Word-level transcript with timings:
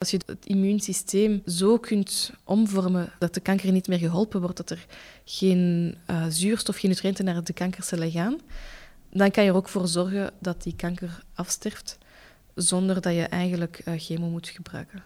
Als 0.00 0.10
je 0.10 0.20
het 0.26 0.46
immuunsysteem 0.46 1.42
zo 1.46 1.78
kunt 1.78 2.32
omvormen 2.44 3.12
dat 3.18 3.34
de 3.34 3.40
kanker 3.40 3.72
niet 3.72 3.88
meer 3.88 3.98
geholpen 3.98 4.40
wordt, 4.40 4.56
dat 4.56 4.70
er 4.70 4.86
geen 5.24 5.94
uh, 6.10 6.24
zuurstof, 6.28 6.76
geen 6.76 6.90
nutriënten 6.90 7.24
naar 7.24 7.44
de 7.44 7.52
kankercellen 7.52 8.10
gaan, 8.10 8.38
dan 9.10 9.30
kan 9.30 9.44
je 9.44 9.50
er 9.50 9.56
ook 9.56 9.68
voor 9.68 9.88
zorgen 9.88 10.32
dat 10.38 10.62
die 10.62 10.76
kanker 10.76 11.22
afsterft 11.34 11.98
zonder 12.54 13.00
dat 13.00 13.14
je 13.14 13.22
eigenlijk 13.22 13.82
uh, 13.84 13.94
chemo 13.96 14.28
moet 14.28 14.48
gebruiken. 14.48 15.02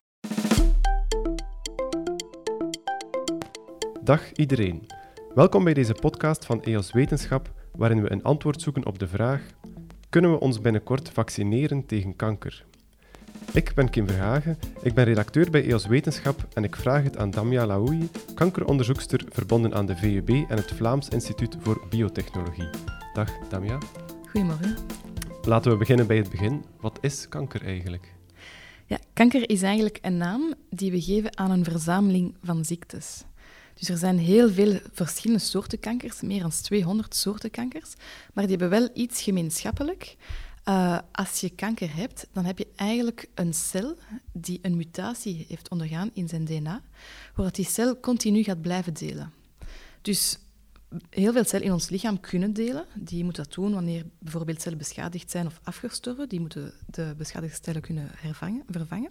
Dag 4.03 4.33
iedereen. 4.33 4.87
Welkom 5.35 5.65
bij 5.65 5.75
deze 5.75 5.95
podcast 5.95 6.45
van 6.45 6.63
EOS 6.63 6.93
Wetenschap, 6.93 7.53
waarin 7.73 8.03
we 8.03 8.13
een 8.13 8.23
antwoord 8.23 8.63
zoeken 8.63 8.87
op 8.87 8.99
de 8.99 9.09
vraag: 9.09 9.43
kunnen 10.09 10.31
we 10.33 10.41
ons 10.41 10.61
binnenkort 10.61 11.09
vaccineren 11.09 11.87
tegen 11.87 12.17
kanker? 12.17 12.65
Ik 13.55 13.75
ben 13.75 13.91
Kim 13.91 14.09
Verhagen, 14.09 14.59
ik 14.83 14.95
ben 14.95 15.05
redacteur 15.05 15.51
bij 15.51 15.65
EOS 15.65 15.87
Wetenschap 15.87 16.47
en 16.55 16.65
ik 16.65 16.77
vraag 16.77 17.03
het 17.03 17.17
aan 17.17 17.31
Damia 17.31 17.67
Laouyi, 17.67 18.09
kankeronderzoekster 18.35 19.25
verbonden 19.29 19.75
aan 19.75 19.87
de 19.87 19.97
VUB 19.97 20.29
en 20.29 20.57
het 20.57 20.73
Vlaams 20.73 21.09
Instituut 21.09 21.57
voor 21.61 21.87
Biotechnologie. 21.91 22.69
Dag 23.13 23.31
Damia. 23.49 23.79
Goedemorgen. 24.31 24.77
Laten 25.43 25.71
we 25.71 25.77
beginnen 25.77 26.07
bij 26.07 26.17
het 26.17 26.31
begin. 26.31 26.65
Wat 26.81 26.99
is 27.01 27.29
kanker 27.29 27.63
eigenlijk? 27.65 28.15
Ja, 28.87 28.99
kanker 29.13 29.51
is 29.51 29.63
eigenlijk 29.63 29.99
een 30.03 30.17
naam 30.17 30.55
die 30.71 30.91
we 30.91 31.01
geven 31.01 31.39
aan 31.39 31.51
een 31.51 31.65
verzameling 31.65 32.35
van 32.43 32.65
ziektes. 32.65 33.25
Dus 33.75 33.89
er 33.89 33.97
zijn 33.97 34.19
heel 34.19 34.51
veel 34.51 34.79
verschillende 34.93 35.43
soorten 35.43 35.81
kankers, 35.81 36.21
meer 36.21 36.41
dan 36.41 36.51
200 36.51 37.15
soorten 37.15 37.51
kankers, 37.51 37.95
maar 38.33 38.47
die 38.47 38.57
hebben 38.57 38.81
wel 38.81 38.89
iets 38.95 39.23
gemeenschappelijk. 39.23 40.17
Uh, 40.69 40.99
als 41.13 41.41
je 41.41 41.51
kanker 41.51 41.95
hebt, 41.97 42.27
dan 42.33 42.45
heb 42.45 42.59
je 42.59 42.67
eigenlijk 42.77 43.29
een 43.35 43.55
cel 43.55 43.97
die 44.33 44.59
een 44.63 44.77
mutatie 44.77 45.45
heeft 45.49 45.69
ondergaan 45.69 46.11
in 46.13 46.29
zijn 46.29 46.45
DNA, 46.45 46.83
waar 47.35 47.53
die 47.53 47.65
cel 47.65 48.01
continu 48.01 48.43
gaat 48.43 48.61
blijven 48.61 48.95
delen. 48.95 49.33
Dus 50.03 50.39
heel 51.11 51.33
veel 51.33 51.45
cellen 51.45 51.67
in 51.67 51.73
ons 51.73 51.89
lichaam 51.89 52.21
kunnen 52.21 52.53
delen. 52.53 52.87
Die 52.95 53.25
moeten 53.25 53.45
dat 53.45 53.55
doen 53.55 53.75
wanneer 53.75 54.05
bijvoorbeeld 54.19 54.63
cellen 54.63 54.79
beschadigd 54.79 55.31
zijn 55.31 55.47
of 55.47 55.61
afgestorven. 55.63 56.29
Die 56.29 56.41
moeten 56.41 56.73
de 56.87 57.15
beschadigde 57.17 57.59
cellen 57.63 57.83
kunnen 57.83 58.11
vervangen. 58.71 59.11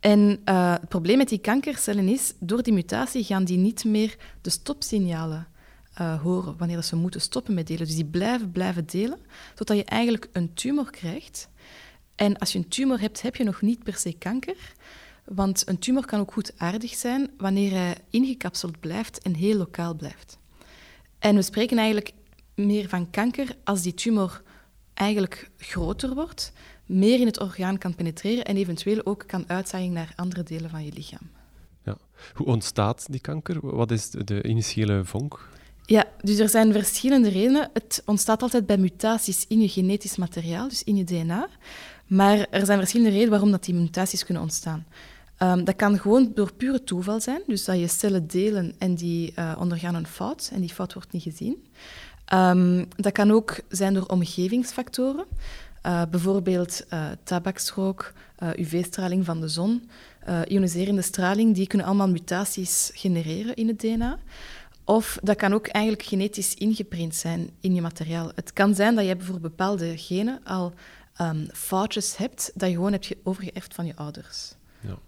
En 0.00 0.40
uh, 0.44 0.72
het 0.72 0.88
probleem 0.88 1.18
met 1.18 1.28
die 1.28 1.38
kankercellen 1.38 2.08
is, 2.08 2.34
door 2.38 2.62
die 2.62 2.72
mutatie 2.72 3.24
gaan 3.24 3.44
die 3.44 3.58
niet 3.58 3.84
meer 3.84 4.16
de 4.40 4.50
stopsignalen 4.50 5.46
uh, 6.00 6.22
horen 6.22 6.56
wanneer 6.56 6.82
ze 6.82 6.96
moeten 6.96 7.20
stoppen 7.20 7.54
met 7.54 7.66
delen. 7.66 7.86
Dus 7.86 7.94
die 7.94 8.04
blijven 8.04 8.50
blijven 8.50 8.86
delen, 8.86 9.18
totdat 9.54 9.76
je 9.76 9.84
eigenlijk 9.84 10.28
een 10.32 10.54
tumor 10.54 10.90
krijgt. 10.90 11.48
En 12.14 12.38
als 12.38 12.52
je 12.52 12.58
een 12.58 12.68
tumor 12.68 13.00
hebt, 13.00 13.22
heb 13.22 13.36
je 13.36 13.44
nog 13.44 13.60
niet 13.60 13.82
per 13.82 13.94
se 13.94 14.12
kanker. 14.12 14.56
Want 15.24 15.68
een 15.68 15.78
tumor 15.78 16.06
kan 16.06 16.20
ook 16.20 16.32
goed 16.32 16.52
aardig 16.56 16.94
zijn 16.94 17.30
wanneer 17.36 17.70
hij 17.70 17.96
ingekapseld 18.10 18.80
blijft 18.80 19.18
en 19.18 19.34
heel 19.34 19.56
lokaal 19.56 19.94
blijft. 19.94 20.38
En 21.18 21.34
we 21.34 21.42
spreken 21.42 21.78
eigenlijk 21.78 22.12
meer 22.54 22.88
van 22.88 23.10
kanker 23.10 23.56
als 23.64 23.82
die 23.82 23.94
tumor 23.94 24.42
eigenlijk 24.94 25.50
groter 25.56 26.14
wordt, 26.14 26.52
meer 26.86 27.20
in 27.20 27.26
het 27.26 27.40
orgaan 27.40 27.78
kan 27.78 27.94
penetreren 27.94 28.44
en 28.44 28.56
eventueel 28.56 29.06
ook 29.06 29.24
kan 29.26 29.44
uitzaaien 29.46 29.92
naar 29.92 30.12
andere 30.16 30.42
delen 30.42 30.70
van 30.70 30.84
je 30.84 30.92
lichaam. 30.92 31.30
Ja. 31.84 31.96
Hoe 32.34 32.46
ontstaat 32.46 33.06
die 33.10 33.20
kanker? 33.20 33.76
Wat 33.76 33.90
is 33.90 34.10
de 34.10 34.42
initiële 34.42 35.04
vonk? 35.04 35.48
Ja, 35.86 36.04
dus 36.20 36.38
er 36.38 36.48
zijn 36.48 36.72
verschillende 36.72 37.28
redenen. 37.28 37.70
Het 37.72 38.02
ontstaat 38.04 38.42
altijd 38.42 38.66
bij 38.66 38.78
mutaties 38.78 39.44
in 39.48 39.60
je 39.60 39.68
genetisch 39.68 40.16
materiaal, 40.16 40.68
dus 40.68 40.84
in 40.84 40.96
je 40.96 41.04
DNA. 41.04 41.48
Maar 42.06 42.46
er 42.50 42.66
zijn 42.66 42.78
verschillende 42.78 43.10
redenen 43.10 43.30
waarom 43.30 43.50
dat 43.50 43.64
die 43.64 43.74
mutaties 43.74 44.24
kunnen 44.24 44.42
ontstaan. 44.42 44.86
Um, 45.38 45.64
dat 45.64 45.76
kan 45.76 45.98
gewoon 45.98 46.30
door 46.34 46.52
pure 46.52 46.84
toeval 46.84 47.20
zijn, 47.20 47.42
dus 47.46 47.64
dat 47.64 47.78
je 47.78 47.88
cellen 47.88 48.26
delen 48.26 48.74
en 48.78 48.94
die 48.94 49.32
uh, 49.38 49.56
ondergaan 49.58 49.94
een 49.94 50.06
fout 50.06 50.50
en 50.52 50.60
die 50.60 50.72
fout 50.72 50.94
wordt 50.94 51.12
niet 51.12 51.22
gezien. 51.22 51.64
Um, 52.34 52.88
dat 52.96 53.12
kan 53.12 53.30
ook 53.30 53.60
zijn 53.68 53.94
door 53.94 54.06
omgevingsfactoren, 54.06 55.24
uh, 55.86 56.02
bijvoorbeeld 56.10 56.84
uh, 56.92 57.06
tabaksrook, 57.22 58.12
UV-straling 58.56 59.24
van 59.24 59.40
de 59.40 59.48
zon, 59.48 59.90
ioniserende 60.48 61.02
straling, 61.02 61.54
die 61.54 61.66
kunnen 61.66 61.86
allemaal 61.86 62.08
mutaties 62.08 62.90
genereren 62.94 63.54
in 63.54 63.68
het 63.68 63.80
DNA. 63.80 64.18
Of 64.84 65.18
dat 65.22 65.36
kan 65.36 65.52
ook 65.52 65.66
eigenlijk 65.66 66.04
genetisch 66.04 66.54
ingeprint 66.54 67.14
zijn 67.14 67.50
in 67.60 67.74
je 67.74 67.80
materiaal. 67.80 68.30
Het 68.34 68.52
kan 68.52 68.74
zijn 68.74 68.94
dat 68.94 69.06
je 69.06 69.16
voor 69.18 69.40
bepaalde 69.40 69.98
genen 69.98 70.40
al 70.44 70.72
um, 71.20 71.46
foutjes 71.52 72.16
hebt 72.16 72.50
dat 72.54 72.68
je 72.68 72.74
gewoon 72.74 72.92
hebt 72.92 73.14
overgeërfd 73.22 73.74
van 73.74 73.86
je 73.86 73.96
ouders. 73.96 74.54
Ja. 74.80 74.98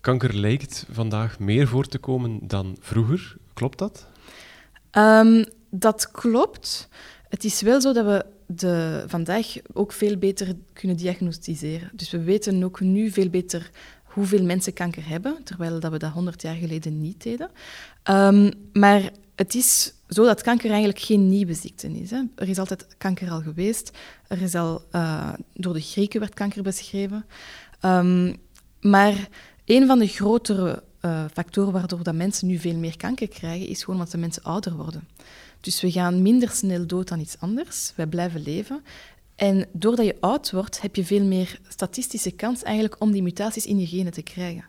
Kanker 0.00 0.34
lijkt 0.34 0.86
vandaag 0.90 1.38
meer 1.38 1.68
voor 1.68 1.86
te 1.86 1.98
komen 1.98 2.38
dan 2.42 2.76
vroeger. 2.80 3.36
Klopt 3.54 3.78
dat? 3.78 4.06
Um, 4.92 5.44
dat 5.70 6.10
klopt. 6.10 6.88
Het 7.28 7.44
is 7.44 7.60
wel 7.60 7.80
zo 7.80 7.92
dat 7.92 8.04
we 8.04 8.24
de, 8.46 9.04
vandaag 9.06 9.54
ook 9.72 9.92
veel 9.92 10.16
beter 10.16 10.54
kunnen 10.72 10.96
diagnosticeren. 10.96 11.90
Dus 11.92 12.10
we 12.10 12.22
weten 12.22 12.64
ook 12.64 12.80
nu 12.80 13.10
veel 13.10 13.28
beter 13.28 13.70
hoeveel 14.16 14.44
mensen 14.44 14.72
kanker 14.72 15.08
hebben, 15.08 15.42
terwijl 15.44 15.80
dat 15.80 15.90
we 15.90 15.98
dat 15.98 16.12
100 16.12 16.42
jaar 16.42 16.54
geleden 16.54 17.00
niet 17.00 17.22
deden. 17.22 17.50
Um, 18.10 18.50
maar 18.72 19.10
het 19.34 19.54
is 19.54 19.92
zo 20.08 20.24
dat 20.24 20.42
kanker 20.42 20.70
eigenlijk 20.70 20.98
geen 20.98 21.28
nieuwe 21.28 21.54
ziekte 21.54 21.88
is. 22.00 22.10
Hè. 22.10 22.22
Er 22.34 22.48
is 22.48 22.58
altijd 22.58 22.86
kanker 22.98 23.30
al 23.30 23.40
geweest. 23.40 23.90
Er 24.28 24.42
is 24.42 24.54
al, 24.54 24.82
uh, 24.92 25.32
door 25.54 25.72
de 25.72 25.80
Grieken 25.80 26.20
werd 26.20 26.34
kanker 26.34 26.62
beschreven. 26.62 27.24
Um, 27.84 28.36
maar 28.80 29.28
een 29.64 29.86
van 29.86 29.98
de 29.98 30.06
grotere 30.06 30.82
uh, 31.04 31.24
factoren 31.32 31.72
waardoor 31.72 32.02
dat 32.02 32.14
mensen 32.14 32.46
nu 32.46 32.58
veel 32.58 32.76
meer 32.76 32.96
kanker 32.96 33.28
krijgen, 33.28 33.68
is 33.68 33.80
gewoon 33.80 33.96
omdat 33.96 34.12
de 34.12 34.18
mensen 34.18 34.42
ouder 34.42 34.76
worden. 34.76 35.08
Dus 35.60 35.80
we 35.80 35.90
gaan 35.90 36.22
minder 36.22 36.50
snel 36.50 36.86
dood 36.86 37.08
dan 37.08 37.20
iets 37.20 37.38
anders. 37.38 37.92
Wij 37.96 38.06
blijven 38.06 38.42
leven. 38.42 38.82
En 39.36 39.66
doordat 39.72 40.06
je 40.06 40.16
oud 40.20 40.50
wordt, 40.50 40.80
heb 40.80 40.96
je 40.96 41.04
veel 41.04 41.24
meer 41.24 41.60
statistische 41.68 42.30
kans 42.30 42.62
eigenlijk 42.62 43.00
om 43.00 43.10
die 43.12 43.22
mutaties 43.22 43.66
in 43.66 43.78
je 43.78 43.86
genen 43.86 44.12
te 44.12 44.22
krijgen. 44.22 44.64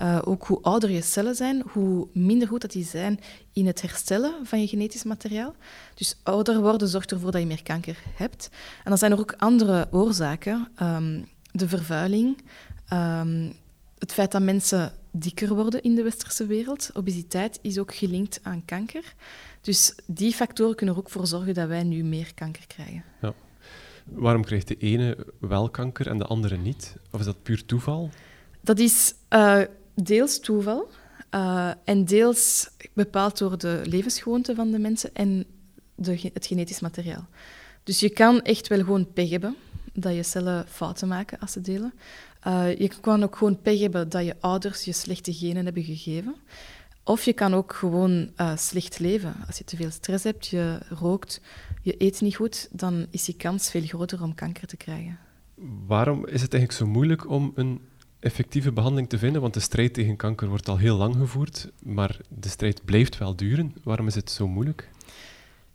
Uh, 0.00 0.18
ook 0.24 0.46
hoe 0.46 0.62
ouder 0.62 0.90
je 0.90 1.02
cellen 1.02 1.34
zijn, 1.34 1.62
hoe 1.66 2.08
minder 2.12 2.48
goed 2.48 2.60
dat 2.60 2.72
die 2.72 2.84
zijn 2.84 3.20
in 3.52 3.66
het 3.66 3.82
herstellen 3.82 4.46
van 4.46 4.60
je 4.60 4.66
genetisch 4.66 5.02
materiaal. 5.02 5.54
Dus 5.94 6.16
ouder 6.22 6.60
worden 6.60 6.88
zorgt 6.88 7.10
ervoor 7.10 7.30
dat 7.30 7.40
je 7.40 7.46
meer 7.46 7.62
kanker 7.62 7.98
hebt. 8.14 8.50
En 8.84 8.90
dan 8.90 8.98
zijn 8.98 9.12
er 9.12 9.18
ook 9.18 9.34
andere 9.38 9.88
oorzaken. 9.90 10.68
Um, 10.82 11.28
de 11.52 11.68
vervuiling, 11.68 12.36
um, 12.92 13.52
het 13.98 14.12
feit 14.12 14.32
dat 14.32 14.42
mensen 14.42 14.92
dikker 15.10 15.54
worden 15.54 15.82
in 15.82 15.94
de 15.94 16.02
westerse 16.02 16.46
wereld. 16.46 16.90
Obesiteit 16.94 17.58
is 17.62 17.78
ook 17.78 17.94
gelinkt 17.94 18.40
aan 18.42 18.64
kanker. 18.64 19.14
Dus 19.60 19.94
die 20.06 20.32
factoren 20.32 20.76
kunnen 20.76 20.94
er 20.94 21.00
ook 21.00 21.10
voor 21.10 21.26
zorgen 21.26 21.54
dat 21.54 21.68
wij 21.68 21.82
nu 21.82 22.04
meer 22.04 22.34
kanker 22.34 22.66
krijgen. 22.66 23.04
Ja. 23.20 23.34
Waarom 24.04 24.44
krijgt 24.44 24.68
de 24.68 24.76
ene 24.76 25.26
wel 25.40 25.70
kanker 25.70 26.06
en 26.06 26.18
de 26.18 26.26
andere 26.26 26.56
niet? 26.56 26.96
Of 27.10 27.20
is 27.20 27.26
dat 27.26 27.42
puur 27.42 27.64
toeval? 27.64 28.10
Dat 28.60 28.78
is 28.78 29.14
uh, 29.30 29.60
deels 29.94 30.40
toeval 30.40 30.88
uh, 31.34 31.70
en 31.84 32.04
deels 32.04 32.70
bepaald 32.92 33.38
door 33.38 33.58
de 33.58 33.80
levensgewoonten 33.84 34.56
van 34.56 34.70
de 34.70 34.78
mensen 34.78 35.14
en 35.14 35.44
de, 35.94 36.30
het 36.32 36.46
genetisch 36.46 36.80
materiaal. 36.80 37.26
Dus 37.82 38.00
je 38.00 38.10
kan 38.10 38.42
echt 38.42 38.68
wel 38.68 38.78
gewoon 38.78 39.12
pech 39.12 39.30
hebben 39.30 39.56
dat 39.92 40.14
je 40.14 40.22
cellen 40.22 40.66
fouten 40.68 41.08
maken 41.08 41.38
als 41.38 41.52
ze 41.52 41.60
delen. 41.60 41.92
Uh, 42.46 42.78
je 42.78 42.90
kan 43.00 43.22
ook 43.22 43.36
gewoon 43.36 43.60
pech 43.60 43.80
hebben 43.80 44.08
dat 44.08 44.24
je 44.24 44.36
ouders 44.40 44.84
je 44.84 44.92
slechte 44.92 45.34
genen 45.34 45.64
hebben 45.64 45.82
gegeven. 45.82 46.34
Of 47.04 47.24
je 47.24 47.32
kan 47.32 47.54
ook 47.54 47.72
gewoon 47.72 48.30
uh, 48.36 48.56
slecht 48.56 48.98
leven. 48.98 49.34
Als 49.46 49.58
je 49.58 49.64
te 49.64 49.76
veel 49.76 49.90
stress 49.90 50.24
hebt, 50.24 50.46
je 50.46 50.78
rookt, 50.88 51.40
je 51.82 51.94
eet 51.98 52.20
niet 52.20 52.36
goed, 52.36 52.68
dan 52.70 53.06
is 53.10 53.26
je 53.26 53.36
kans 53.36 53.70
veel 53.70 53.82
groter 53.82 54.22
om 54.22 54.34
kanker 54.34 54.66
te 54.66 54.76
krijgen. 54.76 55.18
Waarom 55.86 56.26
is 56.26 56.42
het 56.42 56.54
eigenlijk 56.54 56.72
zo 56.72 56.86
moeilijk 56.86 57.30
om 57.30 57.52
een 57.54 57.80
effectieve 58.20 58.72
behandeling 58.72 59.08
te 59.08 59.18
vinden? 59.18 59.40
Want 59.40 59.54
de 59.54 59.60
strijd 59.60 59.94
tegen 59.94 60.16
kanker 60.16 60.48
wordt 60.48 60.68
al 60.68 60.78
heel 60.78 60.96
lang 60.96 61.16
gevoerd, 61.16 61.68
maar 61.82 62.16
de 62.28 62.48
strijd 62.48 62.84
blijft 62.84 63.18
wel 63.18 63.36
duren. 63.36 63.74
Waarom 63.82 64.06
is 64.06 64.14
het 64.14 64.30
zo 64.30 64.48
moeilijk? 64.48 64.88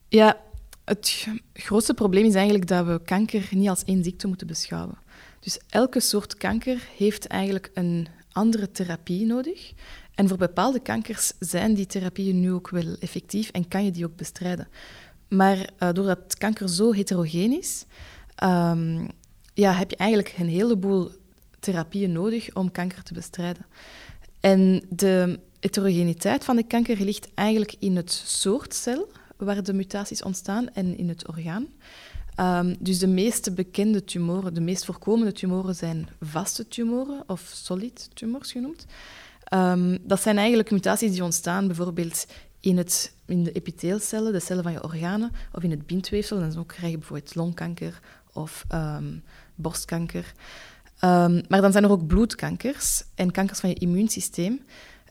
Ja, 0.07 0.41
het 0.85 1.27
grootste 1.53 1.93
probleem 1.93 2.25
is 2.25 2.35
eigenlijk 2.35 2.67
dat 2.67 2.85
we 2.85 3.01
kanker 3.05 3.47
niet 3.51 3.69
als 3.69 3.83
één 3.83 4.03
ziekte 4.03 4.27
moeten 4.27 4.47
beschouwen. 4.47 4.97
Dus 5.39 5.59
elke 5.69 5.99
soort 5.99 6.35
kanker 6.35 6.87
heeft 6.97 7.27
eigenlijk 7.27 7.71
een 7.73 8.07
andere 8.31 8.71
therapie 8.71 9.25
nodig. 9.25 9.73
En 10.17 10.27
voor 10.27 10.37
bepaalde 10.37 10.79
kankers 10.79 11.31
zijn 11.39 11.73
die 11.73 11.85
therapieën 11.85 12.39
nu 12.39 12.51
ook 12.51 12.69
wel 12.69 12.95
effectief 12.99 13.49
en 13.49 13.67
kan 13.67 13.85
je 13.85 13.91
die 13.91 14.05
ook 14.05 14.15
bestrijden. 14.15 14.67
Maar 15.27 15.57
uh, 15.57 15.91
doordat 15.93 16.37
kanker 16.37 16.69
zo 16.69 16.91
heterogeen 16.91 17.57
is, 17.57 17.85
um, 18.43 19.07
ja, 19.53 19.71
heb 19.71 19.89
je 19.89 19.95
eigenlijk 19.95 20.35
een 20.37 20.47
heleboel 20.47 21.11
therapieën 21.59 22.11
nodig 22.11 22.55
om 22.55 22.71
kanker 22.71 23.03
te 23.03 23.13
bestrijden. 23.13 23.65
En 24.39 24.83
de 24.89 25.39
heterogeniteit 25.59 26.43
van 26.43 26.55
de 26.55 26.67
kanker 26.67 27.01
ligt 27.01 27.33
eigenlijk 27.33 27.75
in 27.79 27.95
het 27.95 28.11
soort 28.11 28.73
cel 28.73 29.11
waar 29.35 29.63
de 29.63 29.73
mutaties 29.73 30.23
ontstaan 30.23 30.69
en 30.73 30.97
in 30.97 31.09
het 31.09 31.27
orgaan. 31.27 31.67
Ehm, 32.35 32.75
dus 32.79 32.99
de 32.99 33.07
meeste 33.07 33.51
bekende 33.51 34.03
tumoren, 34.03 34.53
de 34.53 34.61
meest 34.61 34.85
voorkomende 34.85 35.31
tumoren 35.31 35.75
zijn 35.75 36.09
vaste 36.21 36.67
tumoren 36.67 37.23
of 37.27 37.51
solid 37.53 38.09
tumors 38.13 38.51
genoemd. 38.51 38.85
Ehm, 39.47 39.97
dat 40.01 40.21
zijn 40.21 40.37
eigenlijk 40.37 40.71
mutaties 40.71 41.11
die 41.11 41.23
ontstaan 41.23 41.67
bijvoorbeeld 41.67 42.25
in, 42.59 42.77
het, 42.77 43.13
in 43.25 43.43
de 43.43 43.51
epiteelcellen, 43.51 44.33
de 44.33 44.39
cellen 44.39 44.63
van 44.63 44.71
je 44.71 44.83
organen, 44.83 45.31
of 45.53 45.63
in 45.63 45.71
het 45.71 45.87
bindweefsel. 45.87 46.39
Dan 46.39 46.65
krijg 46.65 46.91
je 46.91 46.97
bijvoorbeeld 46.97 47.35
longkanker 47.35 47.99
of 48.33 48.65
borstkanker. 49.55 50.33
maar 51.47 51.61
dan 51.61 51.71
zijn 51.71 51.83
er 51.83 51.91
ook 51.91 52.07
bloedkankers 52.07 53.03
en 53.15 53.31
kankers 53.31 53.59
van 53.59 53.69
je 53.69 53.75
immuunsysteem. 53.75 54.61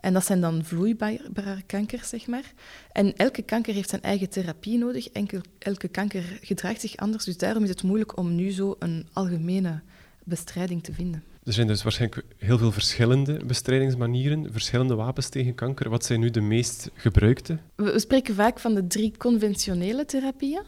En 0.00 0.12
dat 0.12 0.24
zijn 0.24 0.40
dan 0.40 0.64
vloeibare 0.64 1.62
kankers, 1.66 2.08
zeg 2.08 2.26
maar. 2.26 2.52
En 2.92 3.16
elke 3.16 3.42
kanker 3.42 3.74
heeft 3.74 3.88
zijn 3.88 4.02
eigen 4.02 4.28
therapie 4.28 4.78
nodig. 4.78 5.08
Enkel, 5.08 5.40
elke 5.58 5.88
kanker 5.88 6.38
gedraagt 6.40 6.80
zich 6.80 6.96
anders. 6.96 7.24
Dus 7.24 7.36
daarom 7.36 7.62
is 7.62 7.68
het 7.68 7.82
moeilijk 7.82 8.18
om 8.18 8.34
nu 8.34 8.50
zo 8.50 8.76
een 8.78 9.06
algemene 9.12 9.80
bestrijding 10.24 10.82
te 10.82 10.92
vinden. 10.92 11.22
Er 11.46 11.52
zijn 11.52 11.66
dus 11.66 11.82
waarschijnlijk 11.82 12.24
heel 12.36 12.58
veel 12.58 12.72
verschillende 12.72 13.44
bestrijdingsmanieren, 13.44 14.52
verschillende 14.52 14.94
wapens 14.94 15.28
tegen 15.28 15.54
kanker. 15.54 15.90
Wat 15.90 16.04
zijn 16.04 16.20
nu 16.20 16.30
de 16.30 16.40
meest 16.40 16.90
gebruikte? 16.94 17.58
We 17.74 17.98
spreken 17.98 18.34
vaak 18.34 18.58
van 18.58 18.74
de 18.74 18.86
drie 18.86 19.14
conventionele 19.18 20.04
therapieën. 20.04 20.62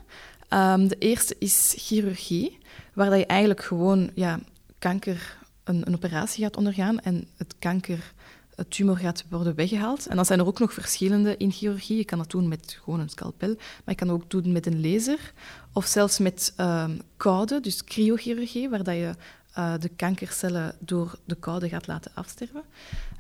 Ehm, 0.49 0.87
de 0.87 0.99
eerste 0.99 1.37
is 1.39 1.75
chirurgie, 1.77 2.59
waar 2.93 3.19
je 3.19 3.27
eigenlijk 3.27 3.63
gewoon 3.63 4.11
ja, 4.15 4.41
kanker 4.79 5.39
een, 5.65 5.87
een 5.87 5.95
operatie 5.95 6.45
gaat 6.45 6.57
ondergaan 6.57 7.01
en 7.01 7.29
het 7.37 7.55
kanker 7.59 8.13
het 8.55 8.71
tumor 8.71 8.97
gaat 8.97 9.25
worden 9.31 9.55
weggehaald. 9.55 10.07
En 10.07 10.17
dan 10.17 10.25
zijn 10.25 10.39
er 10.39 10.47
ook 10.47 10.59
nog 10.59 10.73
verschillende 10.73 11.37
in 11.37 11.53
chirurgie. 11.53 11.97
Je 11.97 12.05
kan 12.05 12.19
dat 12.19 12.31
doen 12.31 12.49
met 12.49 12.79
gewoon 12.83 13.01
een 13.01 13.09
scalpel, 13.09 13.55
maar 13.57 13.85
je 13.85 13.95
kan 13.95 14.11
ook 14.11 14.31
doen 14.31 14.53
met 14.53 14.67
een 14.67 14.81
laser. 14.81 15.33
Of 15.73 15.87
zelfs 15.87 16.19
met 16.19 16.55
uh, 16.61 16.89
koude, 17.17 17.61
dus 17.61 17.85
cryochirurgie, 17.85 18.69
waar 18.69 18.83
dat 18.83 18.95
je 18.95 19.15
uh, 19.59 19.75
de 19.79 19.89
kankercellen 19.89 20.75
door 20.79 21.19
de 21.25 21.35
koude 21.35 21.69
gaat 21.69 21.87
laten 21.87 22.11
afsterven. 22.15 22.63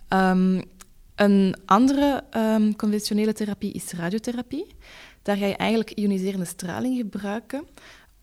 Um, 0.08 0.62
een 1.14 1.56
andere 1.64 2.24
um, 2.36 2.76
conventionele 2.76 3.32
therapie 3.32 3.72
is 3.72 3.92
radiotherapie. 3.92 4.66
Daar 5.22 5.36
ga 5.36 5.46
je 5.46 5.56
eigenlijk 5.56 5.90
ioniserende 5.90 6.44
straling 6.44 6.96
gebruiken 6.96 7.64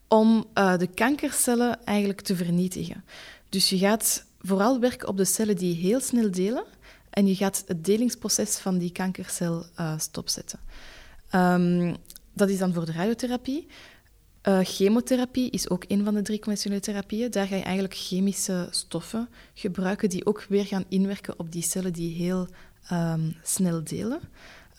om 0.07 0.45
uh, 0.53 0.77
de 0.77 0.88
kankercellen 0.88 1.85
eigenlijk 1.85 2.21
te 2.21 2.35
vernietigen. 2.35 3.03
Dus 3.50 3.69
je 3.69 3.77
gaat 3.77 4.25
vooral 4.39 4.79
werken 4.79 5.07
op 5.07 5.18
de 5.18 5.25
cellen 5.25 5.56
die 5.56 5.75
heel 5.75 6.00
snel 6.00 6.31
delen 6.31 6.63
en 7.09 7.27
je 7.27 7.35
gaat 7.35 7.63
het 7.68 7.85
delingsproces 7.85 8.57
van 8.57 8.77
die 8.77 8.91
kankercel 8.91 9.65
uh, 9.79 9.94
stopzetten. 9.97 10.59
Um, 11.31 11.95
dat 12.33 12.50
is 12.50 12.57
dan 12.57 12.73
voor 12.73 12.85
de 12.85 12.91
radiotherapie. 12.91 13.68
Uh, 14.47 14.59
chemotherapie 14.63 15.50
is 15.50 15.69
ook 15.69 15.83
een 15.88 16.03
van 16.03 16.13
de 16.13 16.21
drie 16.21 16.39
conventionele 16.39 16.81
therapieën. 16.81 17.31
Daar 17.31 17.47
ga 17.47 17.56
je 17.56 17.63
eigenlijk 17.63 17.95
chemische 17.95 18.68
stoffen 18.71 19.30
gebruiken 19.53 20.09
die 20.09 20.25
ook 20.25 20.45
weer 20.50 20.65
gaan 20.65 20.86
inwerken 20.89 21.39
op 21.39 21.51
die 21.51 21.62
cellen 21.62 21.94
die 21.94 22.15
heel 22.15 22.47
um, 22.92 23.36
snel 23.44 23.83
delen. 23.83 24.19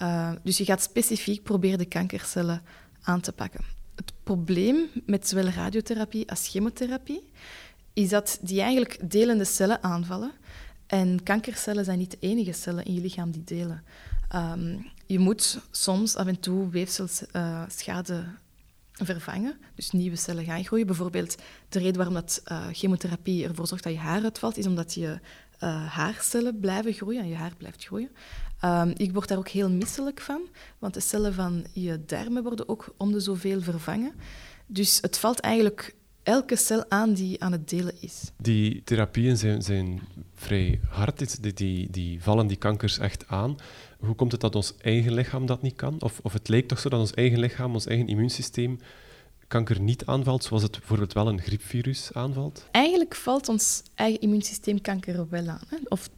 Uh, 0.02 0.32
dus 0.42 0.56
je 0.56 0.64
gaat 0.64 0.82
specifiek 0.82 1.42
proberen 1.42 1.78
de 1.78 1.84
kankercellen 1.84 2.62
aan 3.02 3.20
te 3.20 3.32
pakken. 3.32 3.60
Het 3.94 4.12
probleem 4.22 4.88
met 5.06 5.28
zowel 5.28 5.48
radiotherapie 5.48 6.30
als 6.30 6.48
chemotherapie 6.48 7.22
is 7.92 8.08
dat 8.08 8.38
die 8.42 8.60
eigenlijk 8.60 9.10
delende 9.10 9.44
cellen 9.44 9.82
aanvallen. 9.82 10.32
En 10.86 11.22
kankercellen 11.22 11.84
zijn 11.84 11.98
niet 11.98 12.10
de 12.10 12.16
enige 12.20 12.52
cellen 12.52 12.84
in 12.84 12.94
je 12.94 13.00
lichaam 13.00 13.30
die 13.30 13.44
delen. 13.44 13.82
Um, 14.34 14.86
je 15.06 15.18
moet 15.18 15.58
soms 15.70 16.16
af 16.16 16.26
en 16.26 16.40
toe 16.40 16.68
weefselschade 16.68 18.12
uh, 18.12 18.28
vervangen, 19.04 19.58
dus 19.74 19.90
nieuwe 19.90 20.16
cellen 20.16 20.44
gaan 20.44 20.64
groeien. 20.64 20.86
Bijvoorbeeld 20.86 21.36
de 21.68 21.78
reden 21.78 21.96
waarom 21.96 22.14
dat, 22.14 22.42
uh, 22.44 22.66
chemotherapie 22.72 23.44
ervoor 23.44 23.66
zorgt 23.66 23.84
dat 23.84 23.92
je 23.92 23.98
haar 23.98 24.22
uitvalt, 24.22 24.56
is 24.56 24.66
omdat 24.66 24.94
je 24.94 25.18
uh, 25.62 25.86
haarcellen 25.86 26.60
blijven 26.60 26.92
groeien 26.92 27.22
en 27.22 27.28
je 27.28 27.34
haar 27.34 27.54
blijft 27.58 27.84
groeien. 27.84 28.10
Um, 28.64 28.92
ik 28.96 29.12
word 29.12 29.28
daar 29.28 29.38
ook 29.38 29.48
heel 29.48 29.70
misselijk 29.70 30.20
van, 30.20 30.40
want 30.78 30.94
de 30.94 31.00
cellen 31.00 31.34
van 31.34 31.66
je 31.72 32.04
darmen 32.06 32.42
worden 32.42 32.68
ook 32.68 32.94
om 32.96 33.12
de 33.12 33.20
zoveel 33.20 33.60
vervangen. 33.60 34.12
Dus 34.66 34.98
het 35.00 35.18
valt 35.18 35.40
eigenlijk 35.40 35.94
elke 36.22 36.56
cel 36.56 36.90
aan 36.90 37.12
die 37.12 37.42
aan 37.42 37.52
het 37.52 37.68
delen 37.68 37.94
is. 38.00 38.32
Die 38.36 38.82
therapieën 38.84 39.36
zijn, 39.36 39.62
zijn 39.62 40.00
vrij 40.34 40.80
hard, 40.88 41.42
die, 41.42 41.52
die, 41.52 41.90
die 41.90 42.22
vallen 42.22 42.46
die 42.46 42.56
kankers 42.56 42.98
echt 42.98 43.28
aan. 43.28 43.56
Hoe 43.98 44.14
komt 44.14 44.32
het 44.32 44.40
dat 44.40 44.54
ons 44.54 44.74
eigen 44.76 45.12
lichaam 45.12 45.46
dat 45.46 45.62
niet 45.62 45.76
kan? 45.76 46.02
Of, 46.02 46.20
of 46.22 46.32
het 46.32 46.48
lijkt 46.48 46.68
toch 46.68 46.78
zo 46.78 46.88
dat 46.88 47.00
ons 47.00 47.14
eigen 47.14 47.38
lichaam, 47.38 47.74
ons 47.74 47.86
eigen 47.86 48.06
immuunsysteem 48.06 48.78
kanker 49.48 49.80
niet 49.80 50.06
aanvalt, 50.06 50.44
zoals 50.44 50.62
het 50.62 50.72
bijvoorbeeld 50.78 51.12
wel 51.12 51.28
een 51.28 51.40
griepvirus 51.40 52.12
aanvalt? 52.12 52.66
Eigenlijk 52.70 53.14
valt 53.14 53.48
ons 53.48 53.82
eigen 53.94 54.20
immuunsysteem 54.20 54.80
kanker 54.80 55.28
wel 55.28 55.48
aan. 55.48 55.64
Hè? 55.68 55.76
Of 55.88 56.10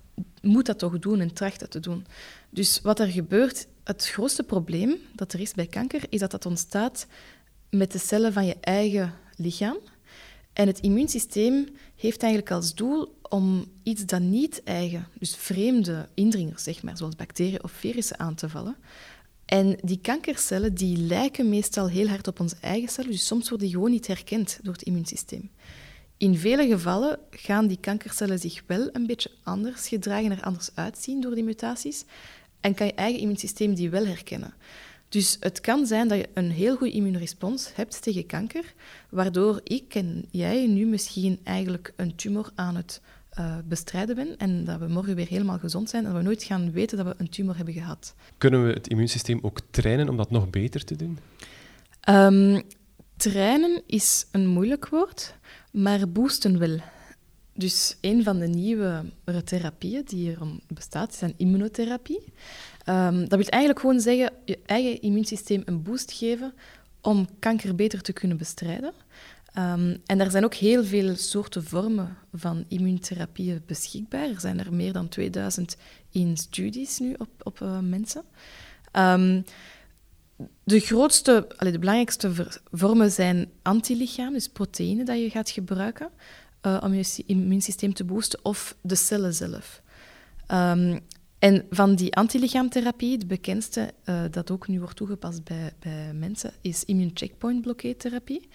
moet 0.43 0.67
dat 0.67 0.79
toch 0.79 0.99
doen 0.99 1.21
en 1.21 1.33
tracht 1.33 1.61
dat 1.61 1.71
te 1.71 1.81
doen. 1.81 2.07
Dus 2.51 2.81
wat 2.81 3.01
er 3.01 3.07
gebeurt, 3.07 3.67
het 3.85 4.07
grootste 4.07 4.43
probleem 4.43 4.97
dat 5.15 5.33
er 5.33 5.41
is 5.41 5.53
bij 5.55 5.67
kanker, 5.67 6.03
is 6.09 6.21
dat 6.21 6.31
dat 6.31 6.47
ontstaat 6.47 7.07
met 7.71 7.93
de 7.93 7.99
cellen 7.99 8.33
van 8.33 8.47
je 8.47 8.57
eigen 8.61 9.15
lichaam. 9.37 9.77
En 10.59 10.67
het 10.67 10.81
immuunsysteem 10.81 11.69
heeft 11.97 12.23
eigenlijk 12.23 12.53
als 12.53 12.75
doel 12.75 13.19
om 13.23 13.65
iets 13.83 14.05
dat 14.07 14.21
niet 14.21 14.63
eigen, 14.65 15.07
dus 15.19 15.37
vreemde 15.37 16.09
indringers, 16.15 16.63
zeg 16.63 16.83
maar, 16.83 16.97
zoals 16.97 17.17
bacteriën 17.17 17.65
of 17.65 17.71
virussen, 17.71 18.19
aan 18.19 18.35
te 18.35 18.49
vallen. 18.49 18.77
En 19.45 19.79
die 19.83 19.99
kankercellen 20.03 20.75
die 20.75 20.97
lijken 20.97 21.49
meestal 21.49 21.89
heel 21.89 22.09
hard 22.09 22.29
op 22.29 22.41
onze 22.41 22.57
eigen 22.61 22.89
cellen, 22.89 23.11
dus 23.11 23.27
soms 23.27 23.49
worden 23.49 23.67
die 23.67 23.77
gewoon 23.77 23.91
niet 23.91 24.07
herkend 24.07 24.59
door 24.63 24.73
het 24.73 24.83
immuunsysteem. 24.83 25.51
In 26.17 26.37
vele 26.37 26.67
gevallen 26.67 27.19
gaan 27.31 27.67
die 27.67 27.81
kankercellen 27.81 28.39
zich 28.39 28.63
wel 28.67 28.89
een 28.93 29.07
beetje 29.07 29.31
anders 29.43 29.89
gedragen, 29.89 30.31
er 30.31 30.43
anders 30.43 30.71
uitzien 30.75 31.21
door 31.21 31.35
die 31.35 31.45
mutaties, 31.45 32.05
en 32.61 32.75
kan 32.75 32.87
je 32.87 32.95
eigen 32.95 33.21
immuunsysteem 33.21 33.75
die 33.75 33.91
wel 33.91 34.07
herkennen. 34.07 34.55
Dus 35.09 35.37
het 35.41 35.61
kan 35.61 35.87
zijn 35.87 36.09
dat 36.09 36.19
je 36.19 36.29
een 36.35 36.51
heel 36.51 36.77
goede 36.77 36.93
immuunrespons 36.93 37.71
hebt 37.75 38.03
tegen 38.03 38.27
kanker, 38.27 38.75
waardoor 39.09 39.61
ik 39.65 39.95
en 39.95 40.25
jij 40.31 40.67
nu 40.67 40.87
misschien 40.87 41.39
eigenlijk 41.45 41.93
een 41.97 42.15
tumor 42.17 42.51
aan 42.55 42.77
het 42.77 43.01
uh, 43.39 43.57
bestrijden 43.65 44.15
ben 44.15 44.37
en 44.37 44.65
dat 44.65 44.79
we 44.79 44.87
morgen 44.87 45.15
weer 45.15 45.29
helemaal 45.29 45.59
gezond 45.59 45.91
zijn 45.91 46.07
en 46.07 46.15
we 46.15 46.23
nooit 46.23 46.43
gaan 46.43 46.73
weten 46.73 46.97
dat 46.97 47.07
we 47.07 47.15
een 47.17 47.29
tumor 47.29 47.57
hebben 47.57 47.75
gehad. 47.75 48.15
Kunnen 48.39 48.67
we 48.67 48.73
het 48.73 48.89
immuunsysteem 48.89 49.39
ook 49.43 49.61
trainen 49.71 50.09
om 50.09 50.17
dat 50.17 50.31
nog 50.31 50.51
beter 50.51 50.85
te 50.85 50.97
doen? 50.97 51.19
Um, 52.09 52.63
trainen 53.17 53.83
is 53.87 54.27
een 54.33 54.47
moeilijk 54.47 54.89
woord, 54.89 55.35
maar 55.73 56.09
boosten 56.09 56.59
wel. 56.59 56.79
Dus 57.55 57.97
een 58.01 58.23
van 58.23 58.39
de 58.39 58.47
nieuwe 58.47 59.05
therapieën 59.45 60.03
die 60.05 60.31
er 60.31 60.39
bestaat, 60.67 61.13
is 61.13 61.21
een 61.21 61.35
immunotherapie. 61.37 62.33
Um, 62.89 63.29
dat 63.29 63.39
wil 63.39 63.49
eigenlijk 63.49 63.81
gewoon 63.81 64.01
zeggen, 64.01 64.33
je 64.45 64.59
eigen 64.67 65.01
immuunsysteem 65.01 65.63
een 65.65 65.83
boost 65.83 66.13
geven 66.13 66.55
om 67.01 67.29
kanker 67.39 67.75
beter 67.75 68.03
te 68.03 68.13
kunnen 68.13 68.37
bestrijden. 68.37 68.93
Um, 69.59 70.01
en 70.07 70.21
er 70.21 70.31
zijn 70.31 70.45
ook 70.45 70.55
heel 70.55 70.85
veel 70.85 71.17
soorten 71.17 71.65
vormen 71.65 72.17
van 72.33 72.65
immuuntherapieën 72.69 73.63
beschikbaar. 73.67 74.29
Er 74.29 74.41
zijn 74.41 74.59
er 74.59 74.75
meer 74.75 74.93
dan 74.93 75.09
2000 75.09 75.77
in 76.11 76.37
studies 76.37 76.99
nu 76.99 77.15
op, 77.19 77.29
op 77.43 77.61
uh, 77.61 77.79
mensen. 77.79 78.23
Um, 78.93 79.45
de 80.65 80.81
grootste, 80.81 81.47
allee, 81.57 81.73
de 81.73 81.79
belangrijkste 81.79 82.33
vormen 82.73 83.11
zijn 83.11 83.51
antilichamen, 83.63 84.33
dus 84.33 84.49
proteïnen 84.49 85.05
dat 85.05 85.19
je 85.19 85.31
gaat 85.31 85.51
gebruiken 85.51 86.11
uh, 86.63 86.81
om 86.83 86.95
je 86.95 87.23
immuunsysteem 87.27 87.95
te 87.95 88.05
boosten, 88.05 88.41
of 88.43 88.77
de 88.81 88.95
cellen 88.95 89.35
zelf. 89.35 89.83
En 91.39 91.67
van 91.71 91.95
die 91.95 92.15
antilichaamtherapie, 92.15 93.19
de 93.19 93.27
bekendste, 93.27 93.95
uh, 94.05 94.23
dat 94.31 94.51
ook 94.51 94.69
nu 94.69 94.79
wordt 94.81 94.97
toegepast 94.97 95.45
bij, 95.45 95.73
bij 95.79 96.13
mensen, 96.15 96.53
is 96.61 96.85
immune 96.85 97.11
checkpoint 97.15 97.63
blokkeertherapie. 97.63 98.49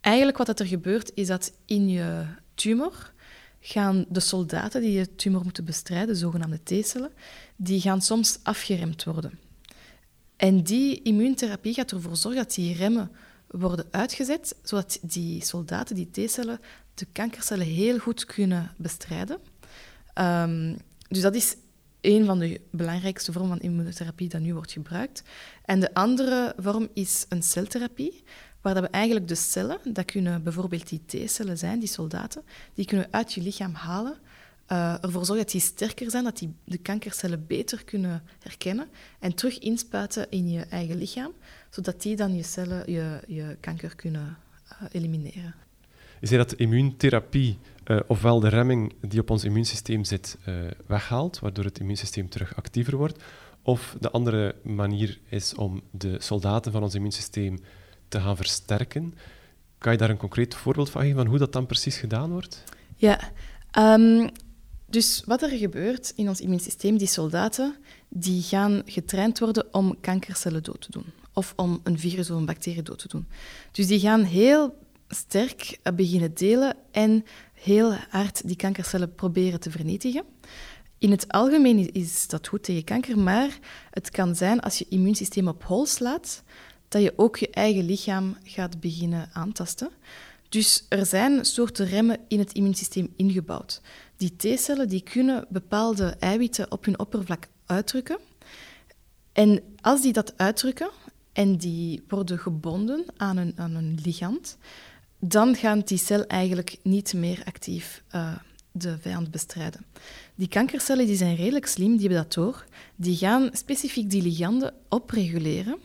Eigenlijk 0.00 0.36
wat 0.36 0.60
er 0.60 0.66
gebeurt, 0.66 1.10
is 1.14 1.26
dat 1.26 1.52
in 1.64 1.88
je 1.88 2.24
tumor 2.54 3.12
gaan 3.60 4.04
de 4.08 4.20
soldaten 4.20 4.80
die 4.80 4.92
je 4.92 5.14
tumor 5.14 5.42
moeten 5.42 5.64
bestrijden, 5.64 6.16
zogenaamde 6.16 6.60
T-cellen, 6.62 7.12
die 7.56 7.80
gaan 7.80 8.02
soms 8.02 8.38
afgeremd 8.42 9.04
worden. 9.04 9.38
En 10.36 10.62
die 10.62 11.02
immuuntherapie 11.02 11.74
gaat 11.74 11.90
ervoor 11.90 12.16
zorgen 12.16 12.42
dat 12.42 12.54
die 12.54 12.74
remmen 12.74 13.10
worden 13.46 13.86
uitgezet, 13.90 14.56
zodat 14.62 14.98
die 15.02 15.44
soldaten, 15.44 15.96
die 15.96 16.10
T-cellen, 16.10 16.60
de 16.94 17.06
kankercellen 17.12 17.66
heel 17.66 17.98
goed 17.98 18.24
kunnen 18.24 18.72
bestrijden. 18.76 19.38
Um, 20.14 20.76
dus 21.08 21.20
dat 21.20 21.34
is 21.34 21.56
een 22.06 22.24
van 22.24 22.38
de 22.38 22.60
belangrijkste 22.70 23.32
vormen 23.32 23.50
van 23.50 23.60
immunotherapie 23.60 24.28
dat 24.28 24.40
nu 24.40 24.54
wordt 24.54 24.72
gebruikt. 24.72 25.22
En 25.64 25.80
de 25.80 25.94
andere 25.94 26.54
vorm 26.56 26.88
is 26.94 27.26
een 27.28 27.42
celtherapie, 27.42 28.22
waar 28.60 28.74
dat 28.74 28.82
we 28.82 28.88
eigenlijk 28.88 29.28
de 29.28 29.34
cellen, 29.34 29.78
dat 29.84 30.04
kunnen 30.04 30.42
bijvoorbeeld 30.42 30.88
die 30.88 31.02
T-cellen 31.06 31.58
zijn, 31.58 31.78
die 31.78 31.88
soldaten, 31.88 32.42
die 32.74 32.84
kunnen 32.84 33.08
uit 33.10 33.32
je 33.32 33.42
lichaam 33.42 33.74
halen, 33.74 34.18
uh, 34.72 35.04
ervoor 35.04 35.24
zorgen 35.24 35.44
dat 35.44 35.50
die 35.52 35.60
sterker 35.60 36.10
zijn, 36.10 36.24
dat 36.24 36.38
die 36.38 36.54
de 36.64 36.78
kankercellen 36.78 37.46
beter 37.46 37.84
kunnen 37.84 38.22
herkennen 38.38 38.88
en 39.18 39.34
terug 39.34 39.58
inspuiten 39.58 40.30
in 40.30 40.48
je 40.48 40.60
eigen 40.60 40.96
lichaam, 40.96 41.32
zodat 41.70 42.02
die 42.02 42.16
dan 42.16 42.36
je 42.36 42.42
cellen, 42.42 42.92
je, 42.92 43.20
je 43.26 43.56
kanker 43.60 43.96
kunnen 43.96 44.36
elimineren. 44.92 45.54
Je 46.20 46.26
zei 46.26 46.38
dat 46.38 46.52
immuuntherapie 46.52 47.58
uh, 47.86 48.00
ofwel 48.06 48.40
de 48.40 48.48
remming 48.48 48.94
die 49.00 49.20
op 49.20 49.30
ons 49.30 49.44
immuunsysteem 49.44 50.04
zit 50.04 50.38
uh, 50.48 50.54
weghaalt, 50.86 51.38
waardoor 51.38 51.64
het 51.64 51.78
immuunsysteem 51.78 52.28
terug 52.28 52.56
actiever 52.56 52.96
wordt, 52.96 53.22
of 53.62 53.96
de 54.00 54.10
andere 54.10 54.54
manier 54.62 55.20
is 55.28 55.54
om 55.54 55.82
de 55.90 56.16
soldaten 56.18 56.72
van 56.72 56.82
ons 56.82 56.94
immuunsysteem 56.94 57.58
te 58.08 58.20
gaan 58.20 58.36
versterken. 58.36 59.14
Kan 59.78 59.92
je 59.92 59.98
daar 59.98 60.10
een 60.10 60.16
concreet 60.16 60.54
voorbeeld 60.54 60.90
van 60.90 61.00
geven 61.00 61.16
van 61.16 61.26
hoe 61.26 61.38
dat 61.38 61.52
dan 61.52 61.66
precies 61.66 61.96
gedaan 61.96 62.30
wordt? 62.30 62.64
Ja, 62.96 63.32
um, 63.78 64.30
dus 64.86 65.22
wat 65.24 65.42
er 65.42 65.58
gebeurt 65.58 66.12
in 66.16 66.28
ons 66.28 66.40
immuunsysteem, 66.40 66.96
die 66.96 67.06
soldaten, 67.06 67.76
die 68.08 68.42
gaan 68.42 68.82
getraind 68.84 69.38
worden 69.38 69.74
om 69.74 70.00
kankercellen 70.00 70.62
dood 70.62 70.80
te 70.80 70.90
doen. 70.90 71.04
Of 71.32 71.52
om 71.56 71.80
een 71.82 71.98
virus 71.98 72.30
of 72.30 72.38
een 72.38 72.46
bacterie 72.46 72.82
dood 72.82 72.98
te 72.98 73.08
doen. 73.08 73.26
Dus 73.72 73.86
die 73.86 74.00
gaan 74.00 74.22
heel 74.22 74.74
sterk 75.08 75.78
beginnen 75.94 76.34
delen 76.34 76.76
en 76.90 77.24
heel 77.52 77.94
hard 78.08 78.46
die 78.46 78.56
kankercellen 78.56 79.14
proberen 79.14 79.60
te 79.60 79.70
vernietigen. 79.70 80.24
In 80.98 81.10
het 81.10 81.28
algemeen 81.28 81.92
is 81.92 82.26
dat 82.26 82.48
goed 82.48 82.62
tegen 82.62 82.84
kanker, 82.84 83.18
maar 83.18 83.58
het 83.90 84.10
kan 84.10 84.34
zijn 84.34 84.60
als 84.60 84.78
je 84.78 84.86
immuunsysteem 84.88 85.48
op 85.48 85.64
hol 85.64 85.86
slaat, 85.86 86.42
dat 86.88 87.02
je 87.02 87.12
ook 87.16 87.36
je 87.36 87.50
eigen 87.50 87.84
lichaam 87.84 88.36
gaat 88.42 88.80
beginnen 88.80 89.28
aantasten. 89.32 89.90
Dus 90.48 90.86
er 90.88 91.06
zijn 91.06 91.44
soorten 91.44 91.86
remmen 91.86 92.18
in 92.28 92.38
het 92.38 92.52
immuunsysteem 92.52 93.12
ingebouwd. 93.16 93.80
Die 94.16 94.36
T-cellen 94.36 94.88
die 94.88 95.02
kunnen 95.02 95.46
bepaalde 95.48 96.16
eiwitten 96.18 96.72
op 96.72 96.84
hun 96.84 96.98
oppervlak 96.98 97.48
uitdrukken. 97.66 98.18
En 99.32 99.62
als 99.80 100.02
die 100.02 100.12
dat 100.12 100.32
uitdrukken 100.36 100.90
en 101.32 101.56
die 101.56 102.04
worden 102.08 102.38
gebonden 102.38 103.04
aan 103.16 103.36
een, 103.36 103.52
aan 103.56 103.74
een 103.74 103.98
ligand, 104.02 104.58
dan 105.18 105.56
gaan 105.56 105.80
die 105.84 105.98
cel 105.98 106.26
eigenlijk 106.26 106.76
niet 106.82 107.14
meer 107.14 107.42
actief 107.44 108.02
uh, 108.14 108.34
de 108.72 108.98
vijand 108.98 109.30
bestrijden. 109.30 109.86
Die 110.34 110.48
kankercellen 110.48 111.06
die 111.06 111.16
zijn 111.16 111.36
redelijk 111.36 111.66
slim, 111.66 111.96
die 111.96 112.08
hebben 112.08 112.18
dat 112.18 112.32
door. 112.32 112.64
Die 112.96 113.16
gaan 113.16 113.50
specifiek 113.52 114.10
die 114.10 114.22
liganden 114.22 114.74
opreguleren, 114.88 115.78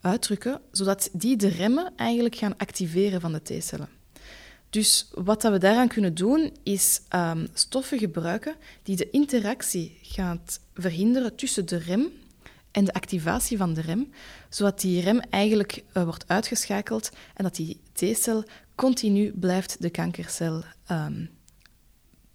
uitdrukken, 0.00 0.60
zodat 0.70 1.08
die 1.12 1.36
de 1.36 1.48
remmen 1.48 1.92
eigenlijk 1.96 2.34
gaan 2.34 2.56
activeren 2.56 3.20
van 3.20 3.32
de 3.32 3.42
T-cellen. 3.42 3.88
Dus 4.70 5.08
wat 5.14 5.42
dat 5.42 5.52
we 5.52 5.58
daaraan 5.58 5.88
kunnen 5.88 6.14
doen, 6.14 6.52
is 6.62 7.00
um, 7.14 7.48
stoffen 7.52 7.98
gebruiken 7.98 8.54
die 8.82 8.96
de 8.96 9.10
interactie 9.10 9.98
gaat 10.02 10.60
verhinderen 10.74 11.36
tussen 11.36 11.66
de 11.66 11.76
rem 11.76 12.08
en 12.70 12.84
de 12.84 12.92
activatie 12.92 13.56
van 13.56 13.74
de 13.74 13.80
rem, 13.80 14.12
zodat 14.48 14.80
die 14.80 15.00
rem 15.00 15.20
eigenlijk 15.20 15.84
uh, 15.94 16.04
wordt 16.04 16.24
uitgeschakeld 16.28 17.10
en 17.34 17.44
dat 17.44 17.54
die 17.54 17.80
T-cel 17.92 18.44
continu 18.76 19.32
blijft 19.32 19.82
de 19.82 19.90
kankercel 19.90 20.62
um, 20.90 21.30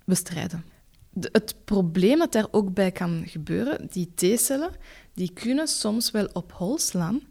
bestrijden. 0.05 0.65
De, 1.10 1.29
het 1.31 1.55
probleem 1.65 2.17
dat 2.17 2.31
daar 2.31 2.48
ook 2.51 2.74
bij 2.74 2.91
kan 2.91 3.24
gebeuren, 3.27 3.88
die 3.91 4.12
T-cellen, 4.15 4.71
die 5.13 5.33
kunnen 5.33 5.67
soms 5.67 6.12
wel 6.12 6.25
op 6.33 6.51
hol 6.51 6.77
slaan 6.77 7.21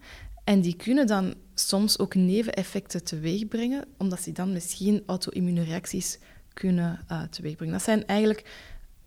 en 0.45 0.61
die 0.61 0.77
kunnen 0.77 1.07
dan 1.07 1.35
soms 1.55 1.99
ook 1.99 2.15
neveneffecten 2.15 3.05
teweegbrengen, 3.05 3.85
omdat 3.99 4.21
ze 4.21 4.33
dan 4.33 4.53
misschien 4.53 5.03
auto-immuunreacties 5.07 6.19
kunnen 6.55 7.01
uh, 7.11 7.23
teweegbrengen. 7.23 7.75
Dat 7.75 7.85
zijn 7.85 8.07
eigenlijk 8.07 8.51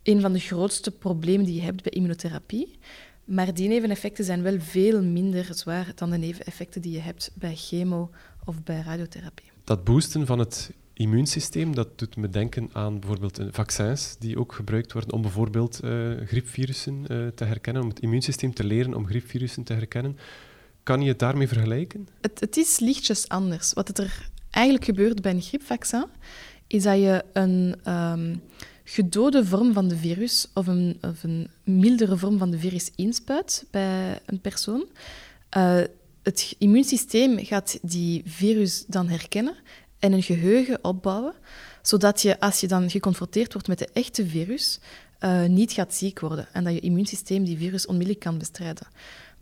een 0.04 0.22
van 0.22 0.34
de 0.34 0.40
grootste 0.40 0.92
problemen 0.92 1.46
die 1.46 1.56
je 1.56 1.62
hebt 1.62 1.84
bij 1.84 1.92
immunotherapie. 1.92 2.80
Maar 3.26 3.54
die 3.54 3.68
neveneffecten 3.68 4.26
zijn 4.26 4.42
wel 4.42 4.60
veel 4.60 5.04
minder 5.04 5.48
zwaar 5.50 5.92
dan 5.96 6.10
de 6.10 6.18
neveneffecten 6.18 6.82
die 6.82 6.92
je 6.92 7.00
hebt 7.00 7.32
bij 7.34 7.56
chemo 7.56 8.10
of 8.46 8.64
bij 8.64 8.82
radiotherapie. 8.82 9.53
Dat 9.64 9.84
boosten 9.84 10.26
van 10.26 10.40
het 10.40 10.72
immuunsysteem, 10.94 11.76
dat 11.76 12.00
doet 12.00 12.16
me 12.16 12.30
denken 12.30 12.70
aan 12.74 13.00
bijvoorbeeld 13.00 13.40
vaccins 13.52 14.16
die 14.20 14.40
ook 14.40 14.54
gebruikt 14.54 14.94
worden 14.94 15.14
om 15.14 15.22
bijvoorbeeld 15.22 15.80
uh, 15.84 16.12
griepvirussen 16.26 17.06
uh, 17.12 17.28
te 17.28 17.44
herkennen, 17.44 17.82
om 17.82 17.90
het 17.90 18.00
immuunsysteem 18.00 18.54
te 18.54 18.64
leren 18.64 18.94
om 18.94 19.08
griepvirussen 19.08 19.64
te 19.64 19.74
herkennen. 19.74 20.18
Kan 20.84 21.02
je 21.02 21.08
het 21.08 21.20
daarmee 21.20 21.48
vergelijken? 21.48 22.08
Het, 22.22 22.40
het 22.40 22.58
is 22.58 22.80
lichtjes 22.80 23.30
anders. 23.30 23.74
Wat 23.74 23.98
er 23.98 24.30
eigenlijk 24.50 24.86
gebeurt 24.86 25.22
bij 25.22 25.32
een 25.32 25.42
griepvaccin, 25.42 26.06
is 26.68 26.84
dat 26.84 26.98
je 26.98 27.24
een 27.34 27.76
um, 27.94 28.42
gedode 28.84 29.46
vorm 29.46 29.74
van 29.74 29.88
de 29.88 29.98
virus 29.98 30.48
of 30.54 30.68
een, 30.68 30.98
of 31.02 31.24
een 31.24 31.48
mildere 31.64 32.18
vorm 32.18 32.38
van 32.38 32.52
de 32.52 32.60
virus 32.60 32.92
inspuit 32.96 33.66
bij 33.72 34.20
een 34.26 34.42
persoon. 34.42 34.86
Uh, 35.58 35.82
het 36.24 36.56
immuunsysteem 36.58 37.46
gaat 37.46 37.80
die 37.82 38.22
virus 38.26 38.86
dan 38.88 39.08
herkennen 39.08 39.56
en 40.00 40.14
een 40.14 40.24
geheugen 40.24 40.84
opbouwen, 40.84 41.34
zodat 41.82 42.22
je, 42.22 42.40
als 42.40 42.60
je 42.60 42.68
dan 42.68 42.90
geconfronteerd 42.90 43.54
wordt 43.54 43.68
met 43.68 43.80
de 43.80 43.90
echte 43.94 44.28
virus, 44.28 44.80
uh, 45.20 45.46
niet 45.46 45.72
gaat 45.72 45.94
ziek 45.94 46.20
worden 46.20 46.48
en 46.54 46.64
dat 46.64 46.74
je 46.74 46.80
immuunsysteem 46.80 47.44
die 47.44 47.58
virus 47.58 47.86
onmiddellijk 47.86 48.24
kan 48.24 48.38
bestrijden. 48.38 48.88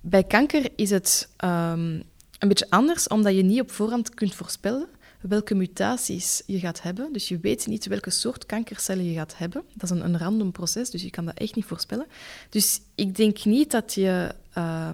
Bij 0.01 0.23
kanker 0.23 0.69
is 0.75 0.89
het 0.89 1.29
um, 1.43 2.03
een 2.39 2.47
beetje 2.47 2.69
anders, 2.69 3.07
omdat 3.07 3.35
je 3.35 3.43
niet 3.43 3.61
op 3.61 3.71
voorhand 3.71 4.13
kunt 4.13 4.35
voorspellen 4.35 4.87
welke 5.21 5.55
mutaties 5.55 6.43
je 6.45 6.59
gaat 6.59 6.81
hebben. 6.81 7.13
Dus 7.13 7.27
je 7.27 7.39
weet 7.39 7.67
niet 7.67 7.85
welke 7.85 8.09
soort 8.09 8.45
kankercellen 8.45 9.05
je 9.05 9.13
gaat 9.13 9.37
hebben. 9.37 9.63
Dat 9.73 9.91
is 9.91 9.97
een, 9.97 10.03
een 10.03 10.17
random 10.17 10.51
proces, 10.51 10.89
dus 10.89 11.01
je 11.01 11.09
kan 11.09 11.25
dat 11.25 11.37
echt 11.37 11.55
niet 11.55 11.65
voorspellen. 11.65 12.05
Dus 12.49 12.81
ik 12.95 13.15
denk 13.15 13.45
niet 13.45 13.71
dat 13.71 13.93
je 13.93 14.35
uh, 14.57 14.89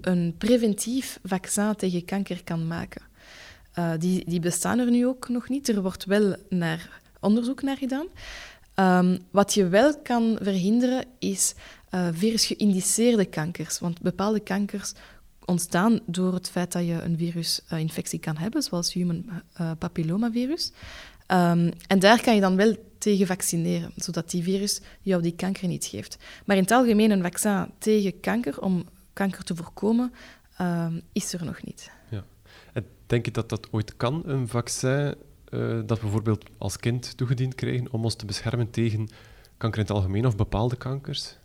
een 0.00 0.34
preventief 0.38 1.18
vaccin 1.24 1.74
tegen 1.76 2.04
kanker 2.04 2.44
kan 2.44 2.66
maken. 2.66 3.02
Uh, 3.78 3.92
die, 3.98 4.24
die 4.26 4.40
bestaan 4.40 4.78
er 4.78 4.90
nu 4.90 5.06
ook 5.06 5.28
nog 5.28 5.48
niet. 5.48 5.68
Er 5.68 5.82
wordt 5.82 6.04
wel 6.04 6.36
naar 6.48 7.00
onderzoek 7.20 7.62
naar 7.62 7.76
gedaan. 7.76 8.06
Um, 8.74 9.18
wat 9.30 9.54
je 9.54 9.68
wel 9.68 10.00
kan 10.02 10.38
verhinderen 10.40 11.04
is 11.18 11.54
uh, 11.90 12.08
virusgeïndiceerde 12.12 13.24
kankers. 13.24 13.78
Want 13.78 14.00
bepaalde 14.00 14.40
kankers 14.40 14.92
ontstaan 15.44 16.00
door 16.06 16.34
het 16.34 16.50
feit 16.50 16.72
dat 16.72 16.86
je 16.86 17.02
een 17.02 17.18
virusinfectie 17.18 18.18
kan 18.18 18.36
hebben, 18.36 18.62
zoals 18.62 18.92
human 18.92 19.24
papillomavirus. 19.78 20.72
Um, 21.32 21.70
en 21.86 21.98
daar 21.98 22.22
kan 22.22 22.34
je 22.34 22.40
dan 22.40 22.56
wel 22.56 22.76
tegen 22.98 23.26
vaccineren, 23.26 23.92
zodat 23.96 24.30
die 24.30 24.42
virus 24.42 24.80
jou 25.02 25.22
die 25.22 25.34
kanker 25.34 25.68
niet 25.68 25.84
geeft. 25.84 26.16
Maar 26.44 26.56
in 26.56 26.62
het 26.62 26.70
algemeen 26.70 27.10
een 27.10 27.22
vaccin 27.22 27.66
tegen 27.78 28.20
kanker, 28.20 28.60
om 28.60 28.84
kanker 29.16 29.44
te 29.44 29.56
voorkomen, 29.56 30.12
um, 30.60 31.02
is 31.12 31.32
er 31.32 31.44
nog 31.44 31.64
niet. 31.64 31.90
Ja. 32.10 32.24
En 32.72 32.86
denk 33.06 33.24
je 33.24 33.30
dat 33.30 33.48
dat 33.48 33.68
ooit 33.72 33.96
kan, 33.96 34.22
een 34.26 34.48
vaccin 34.48 35.14
uh, 35.50 35.80
dat 35.86 35.98
we 35.98 36.04
bijvoorbeeld 36.04 36.44
als 36.58 36.76
kind 36.76 37.16
toegediend 37.16 37.54
krijgen 37.54 37.92
om 37.92 38.04
ons 38.04 38.14
te 38.14 38.26
beschermen 38.26 38.70
tegen 38.70 39.08
kanker 39.56 39.80
in 39.80 39.86
het 39.86 39.96
algemeen 39.96 40.26
of 40.26 40.36
bepaalde 40.36 40.76
kankers? 40.76 41.36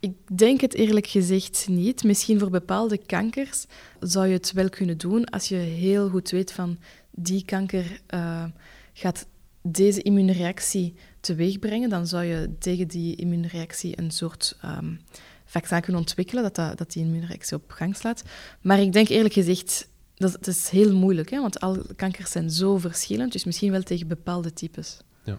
Ik 0.00 0.36
denk 0.36 0.60
het 0.60 0.74
eerlijk 0.74 1.06
gezegd 1.06 1.66
niet. 1.68 2.04
Misschien 2.04 2.38
voor 2.38 2.50
bepaalde 2.50 2.98
kankers 2.98 3.66
zou 4.00 4.26
je 4.26 4.32
het 4.32 4.52
wel 4.52 4.68
kunnen 4.68 4.98
doen 4.98 5.24
als 5.24 5.48
je 5.48 5.56
heel 5.56 6.08
goed 6.08 6.30
weet 6.30 6.52
van 6.52 6.78
die 7.10 7.44
kanker 7.44 8.00
uh, 8.14 8.44
gaat 8.92 9.26
deze 9.62 10.02
immuunreactie 10.02 10.94
teweegbrengen. 11.20 11.88
Dan 11.88 12.06
zou 12.06 12.24
je 12.24 12.50
tegen 12.58 12.88
die 12.88 13.16
immuunreactie 13.16 13.98
een 13.98 14.10
soort 14.10 14.58
um, 14.64 15.00
vaccin 15.48 15.80
kunnen 15.80 16.00
ontwikkelen, 16.00 16.42
dat, 16.42 16.54
dat, 16.54 16.78
dat 16.78 16.92
die 16.92 17.04
immuunreactie 17.04 17.56
op 17.56 17.70
gang 17.70 17.96
slaat. 17.96 18.22
Maar 18.60 18.80
ik 18.80 18.92
denk 18.92 19.08
eerlijk 19.08 19.34
gezegd, 19.34 19.88
dat, 20.14 20.32
dat 20.32 20.46
is 20.46 20.68
heel 20.68 20.94
moeilijk, 20.94 21.30
hè, 21.30 21.40
want 21.40 21.60
alle 21.60 21.84
kankers 21.96 22.30
zijn 22.30 22.50
zo 22.50 22.78
verschillend, 22.78 23.32
dus 23.32 23.44
misschien 23.44 23.70
wel 23.70 23.82
tegen 23.82 24.08
bepaalde 24.08 24.52
types. 24.52 24.98
Ja. 25.24 25.38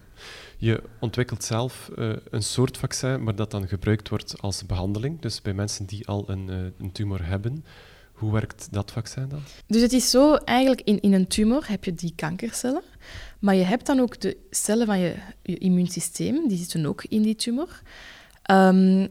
Je 0.58 0.84
ontwikkelt 1.00 1.44
zelf 1.44 1.90
uh, 1.96 2.16
een 2.30 2.44
soort 2.44 2.78
vaccin, 2.78 3.24
maar 3.24 3.36
dat 3.36 3.52
dan 3.52 3.68
gebruikt 3.68 4.10
wordt 4.10 4.42
als 4.42 4.66
behandeling. 4.66 5.22
Dus 5.22 5.42
bij 5.42 5.54
mensen 5.54 5.86
die 5.86 6.08
al 6.08 6.24
een, 6.30 6.48
uh, 6.50 6.58
een 6.80 6.92
tumor 6.92 7.26
hebben. 7.26 7.66
Hoe 8.14 8.32
werkt 8.32 8.68
dat 8.72 8.92
vaccin 8.92 9.30
dan? 9.30 9.42
Dus 9.68 9.82
het 9.82 9.94
is 9.94 10.10
zo, 10.10 10.36
eigenlijk 10.36 10.82
in, 10.82 11.00
in 11.02 11.14
een 11.14 11.28
tumor 11.28 11.70
heb 11.70 11.84
je 11.84 11.94
die 11.94 12.14
kankercellen, 12.16 12.84
maar 13.40 13.56
je 13.56 13.64
hebt 13.64 13.86
dan 13.86 14.00
ook 14.00 14.20
de 14.20 14.38
cellen 14.50 14.86
van 14.86 15.00
je, 15.00 15.16
je 15.44 15.58
immuunsysteem, 15.58 16.48
die 16.48 16.58
zitten 16.58 16.86
ook 16.86 17.04
in 17.04 17.22
die 17.22 17.36
tumor. 17.36 17.82
Um, 18.52 19.08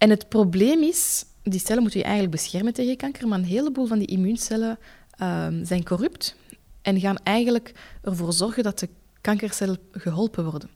en 0.00 0.10
het 0.10 0.28
probleem 0.28 0.82
is, 0.82 1.24
die 1.42 1.60
cellen 1.60 1.82
moeten 1.82 2.00
je 2.00 2.06
eigenlijk 2.06 2.34
beschermen 2.34 2.72
tegen 2.72 2.96
kanker, 2.96 3.28
maar 3.28 3.38
een 3.38 3.44
heleboel 3.44 3.86
van 3.86 3.98
die 3.98 4.06
immuuncellen 4.06 4.78
um, 5.22 5.64
zijn 5.64 5.84
corrupt 5.84 6.36
en 6.82 7.00
gaan 7.00 7.16
eigenlijk 7.22 7.72
ervoor 8.02 8.32
zorgen 8.32 8.62
dat 8.62 8.78
de 8.78 8.88
kankercellen 9.20 9.78
geholpen 9.92 10.44
worden. 10.44 10.70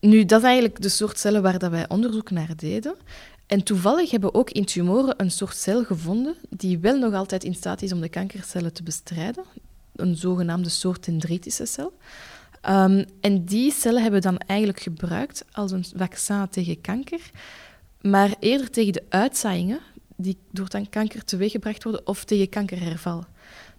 Nu, 0.00 0.24
dat 0.24 0.40
is 0.40 0.44
eigenlijk 0.44 0.82
de 0.82 0.88
soort 0.88 1.18
cellen 1.18 1.42
waar 1.42 1.58
dat 1.58 1.70
wij 1.70 1.88
onderzoek 1.88 2.30
naar 2.30 2.56
deden. 2.56 2.94
En 3.46 3.62
toevallig 3.62 4.10
hebben 4.10 4.32
we 4.32 4.38
ook 4.38 4.50
in 4.50 4.64
tumoren 4.64 5.14
een 5.16 5.30
soort 5.30 5.56
cel 5.56 5.84
gevonden 5.84 6.34
die 6.48 6.78
wel 6.78 6.98
nog 6.98 7.14
altijd 7.14 7.44
in 7.44 7.54
staat 7.54 7.82
is 7.82 7.92
om 7.92 8.00
de 8.00 8.08
kankercellen 8.08 8.72
te 8.72 8.82
bestrijden. 8.82 9.44
Een 9.96 10.16
zogenaamde 10.16 10.68
soort 10.68 11.04
dendritische 11.04 11.66
cel. 11.66 11.92
Um, 12.68 13.04
en 13.20 13.44
die 13.44 13.72
cellen 13.72 14.02
hebben 14.02 14.20
we 14.20 14.26
dan 14.26 14.38
eigenlijk 14.38 14.80
gebruikt 14.80 15.44
als 15.52 15.70
een 15.70 15.84
vaccin 15.96 16.48
tegen 16.50 16.80
kanker, 16.80 17.30
maar 18.00 18.34
eerder 18.40 18.70
tegen 18.70 18.92
de 18.92 19.04
uitzaaiingen 19.08 19.80
die 20.16 20.38
door 20.50 20.68
dan 20.68 20.88
kanker 20.88 21.24
teweeggebracht 21.24 21.84
worden 21.84 22.06
of 22.06 22.24
tegen 22.24 22.48
kankerherval. 22.48 23.24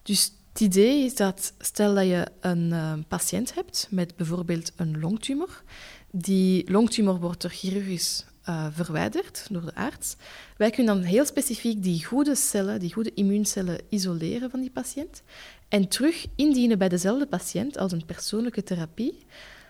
Dus 0.04 0.34
Het 0.51 0.62
idee 0.62 1.04
is 1.06 1.16
dat, 1.16 1.54
stel 1.60 1.96
dat 1.96 2.06
je 2.06 2.28
een 2.40 2.70
uh, 2.72 2.94
patiënt 3.08 3.54
hebt 3.54 3.88
met 3.90 4.16
bijvoorbeeld 4.16 4.72
een 4.75 5.00
longtumor. 5.00 5.63
Die 6.12 6.72
longtumor 6.72 7.20
wordt 7.20 7.42
door 7.42 7.51
chirurgisch 7.51 8.25
uh, 8.50 8.68
verwijderd 8.72 9.48
door 9.51 9.66
de 9.66 9.75
arts. 9.75 10.16
Wij 10.58 10.70
kunnen 10.70 10.96
dan 10.96 11.04
heel 11.04 11.25
specifiek 11.25 11.84
die 11.84 12.06
goede 12.06 12.36
cellen, 12.36 12.80
die 12.80 12.94
goede 12.94 13.13
immuuncellen, 13.13 13.80
isoleren 13.90 14.50
van 14.50 14.60
die 14.60 14.70
patiënt 14.70 15.22
en 15.70 15.88
terug 15.88 16.25
indienen 16.36 16.78
bij 16.78 16.90
dezelfde 16.90 17.28
patiënt 17.28 17.78
als 17.78 17.92
een 17.92 18.06
persoonlijke 18.06 18.63
therapie, 18.63 19.25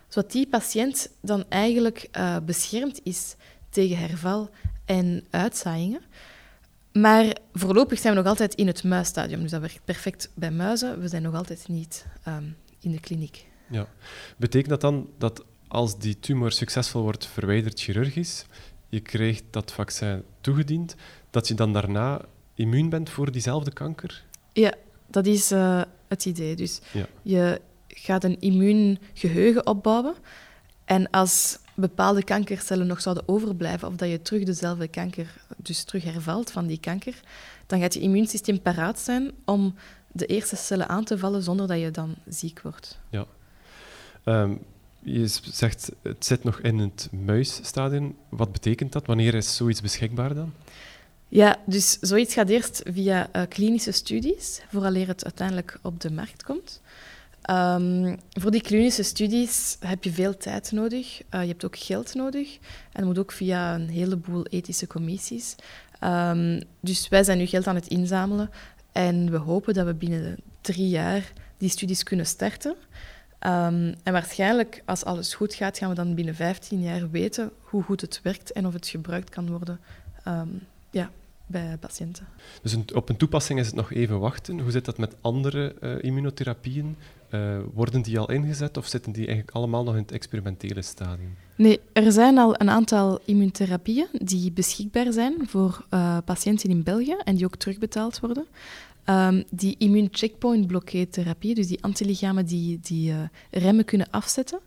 zodat 0.07 0.31
die 0.31 0.47
patiënt 0.47 1.09
dan 1.21 1.45
eigenlijk 1.49 2.07
uh, 2.17 2.37
beschermd 2.45 2.99
is 3.03 3.35
tegen 3.71 3.97
herval 3.97 4.49
en 4.85 5.25
uitzaaiingen. 5.29 6.01
Maar 6.93 7.35
voorlopig 7.53 7.99
zijn 7.99 8.13
we 8.13 8.19
nog 8.19 8.29
altijd 8.29 8.53
in 8.53 8.67
het 8.67 8.83
muisstadium, 8.83 9.41
dus 9.41 9.51
dat 9.51 9.61
werkt 9.61 9.85
perfect 9.85 10.29
bij 10.33 10.51
muizen. 10.51 10.99
We 10.99 11.07
zijn 11.07 11.21
nog 11.21 11.35
altijd 11.35 11.67
niet 11.67 12.05
um, 12.27 12.55
in 12.79 12.91
de 12.91 12.99
kliniek. 12.99 13.45
Ja. 13.69 13.87
Betekent 14.37 14.69
dat 14.69 14.81
dan 14.81 15.09
dat 15.17 15.43
als 15.67 15.97
die 15.97 16.19
tumor 16.19 16.51
succesvol 16.51 17.01
wordt 17.01 17.25
verwijderd 17.25 17.79
chirurgisch, 17.79 18.45
je 18.89 18.99
krijgt 18.99 19.43
dat 19.49 19.71
vaccin 19.71 20.23
toegediend, 20.41 20.95
dat 21.29 21.47
je 21.47 21.53
dan 21.53 21.73
daarna 21.73 22.21
immuun 22.55 22.89
bent 22.89 23.09
voor 23.09 23.31
diezelfde 23.31 23.71
kanker? 23.71 24.23
Ja, 24.53 24.73
dat 25.07 25.25
is 25.25 25.51
uh, 25.51 25.81
het 26.07 26.25
idee. 26.25 26.55
Dus 26.55 26.81
ja. 26.91 27.07
je 27.21 27.61
gaat 27.87 28.23
een 28.23 28.39
immuungeheugen 28.39 29.65
opbouwen. 29.65 30.15
En 30.85 31.09
als 31.09 31.59
bepaalde 31.81 32.23
kankercellen 32.23 32.87
nog 32.87 33.01
zouden 33.01 33.27
overblijven, 33.27 33.87
of 33.87 33.95
dat 33.95 34.09
je 34.09 34.21
terug 34.21 34.43
dezelfde 34.43 34.87
kanker, 34.87 35.33
dus 35.57 35.83
terug 35.83 36.03
hervalt 36.03 36.51
van 36.51 36.67
die 36.67 36.79
kanker, 36.79 37.19
dan 37.67 37.79
gaat 37.79 37.93
je 37.93 37.99
immuunsysteem 37.99 38.61
paraat 38.61 38.99
zijn 38.99 39.31
om 39.45 39.75
de 40.11 40.25
eerste 40.25 40.55
cellen 40.55 40.89
aan 40.89 41.03
te 41.03 41.17
vallen 41.17 41.43
zonder 41.43 41.67
dat 41.67 41.79
je 41.79 41.91
dan 41.91 42.15
ziek 42.27 42.61
wordt. 42.61 42.99
Ja. 43.09 43.25
Um, 44.25 44.59
je 45.03 45.27
zegt, 45.27 45.91
het 46.01 46.25
zit 46.25 46.43
nog 46.43 46.59
in 46.59 46.79
het 46.79 47.09
muisstadium. 47.11 48.15
Wat 48.29 48.51
betekent 48.51 48.91
dat? 48.91 49.05
Wanneer 49.05 49.33
is 49.33 49.55
zoiets 49.55 49.81
beschikbaar 49.81 50.33
dan? 50.33 50.53
Ja, 51.27 51.57
dus 51.65 51.97
zoiets 51.99 52.33
gaat 52.33 52.49
eerst 52.49 52.81
via 52.85 53.29
uh, 53.35 53.41
klinische 53.49 53.91
studies, 53.91 54.61
vooraleer 54.69 55.07
het 55.07 55.23
uiteindelijk 55.23 55.79
op 55.81 56.01
de 56.01 56.11
markt 56.11 56.43
komt. 56.43 56.81
Um, 57.49 58.17
voor 58.29 58.51
die 58.51 58.61
klinische 58.61 59.03
studies 59.03 59.77
heb 59.79 60.03
je 60.03 60.11
veel 60.11 60.37
tijd 60.37 60.71
nodig. 60.71 61.21
Uh, 61.21 61.41
je 61.41 61.47
hebt 61.47 61.65
ook 61.65 61.77
geld 61.77 62.13
nodig. 62.13 62.53
En 62.91 62.91
dat 62.91 63.03
moet 63.03 63.19
ook 63.19 63.31
via 63.31 63.75
een 63.75 63.89
heleboel 63.89 64.45
ethische 64.45 64.87
commissies. 64.87 65.55
Um, 66.03 66.61
dus 66.79 67.09
wij 67.09 67.23
zijn 67.23 67.37
nu 67.37 67.45
geld 67.45 67.67
aan 67.67 67.75
het 67.75 67.87
inzamelen. 67.87 68.49
En 68.91 69.31
we 69.31 69.37
hopen 69.37 69.73
dat 69.73 69.85
we 69.85 69.93
binnen 69.93 70.37
drie 70.61 70.89
jaar 70.89 71.33
die 71.57 71.69
studies 71.69 72.03
kunnen 72.03 72.25
starten. 72.25 72.75
Um, 73.39 73.95
en 74.03 74.13
waarschijnlijk, 74.13 74.81
als 74.85 75.03
alles 75.03 75.33
goed 75.33 75.53
gaat, 75.53 75.77
gaan 75.77 75.89
we 75.89 75.95
dan 75.95 76.15
binnen 76.15 76.35
15 76.35 76.81
jaar 76.81 77.09
weten 77.09 77.51
hoe 77.59 77.83
goed 77.83 78.01
het 78.01 78.19
werkt 78.23 78.51
en 78.51 78.65
of 78.65 78.73
het 78.73 78.87
gebruikt 78.87 79.29
kan 79.29 79.49
worden 79.49 79.79
ja, 80.91 81.09
bij 81.51 81.77
patiënten. 81.79 82.27
Dus 82.61 82.73
een, 82.73 82.85
op 82.93 83.09
een 83.09 83.17
toepassing 83.17 83.59
is 83.59 83.65
het 83.65 83.75
nog 83.75 83.91
even 83.91 84.19
wachten. 84.19 84.59
Hoe 84.59 84.71
zit 84.71 84.85
dat 84.85 84.97
met 84.97 85.15
andere 85.21 85.75
uh, 85.81 86.03
immunotherapieën? 86.03 86.95
Uh, 87.33 87.57
worden 87.73 88.01
die 88.01 88.19
al 88.19 88.31
ingezet 88.31 88.77
of 88.77 88.87
zitten 88.87 89.11
die 89.11 89.25
eigenlijk 89.25 89.55
allemaal 89.55 89.83
nog 89.83 89.93
in 89.93 90.01
het 90.01 90.11
experimentele 90.11 90.81
stadium? 90.81 91.35
Nee, 91.55 91.79
er 91.93 92.11
zijn 92.11 92.37
al 92.37 92.61
een 92.61 92.69
aantal 92.69 93.19
immuuntherapieën 93.25 94.07
die 94.11 94.51
beschikbaar 94.51 95.13
zijn 95.13 95.33
voor 95.47 95.85
uh, 95.93 96.17
patiënten 96.25 96.69
in 96.69 96.83
België 96.83 97.15
en 97.23 97.35
die 97.35 97.45
ook 97.45 97.55
terugbetaald 97.55 98.19
worden. 98.19 98.45
Um, 99.05 99.43
die 99.49 99.75
immuuncheckpoint 99.77 100.67
blokkeertherapie, 100.67 101.55
dus 101.55 101.67
die 101.67 101.83
antilichamen 101.83 102.45
die, 102.45 102.79
die 102.81 103.11
uh, 103.11 103.17
remmen 103.51 103.85
kunnen 103.85 104.07
afzetten, 104.09 104.59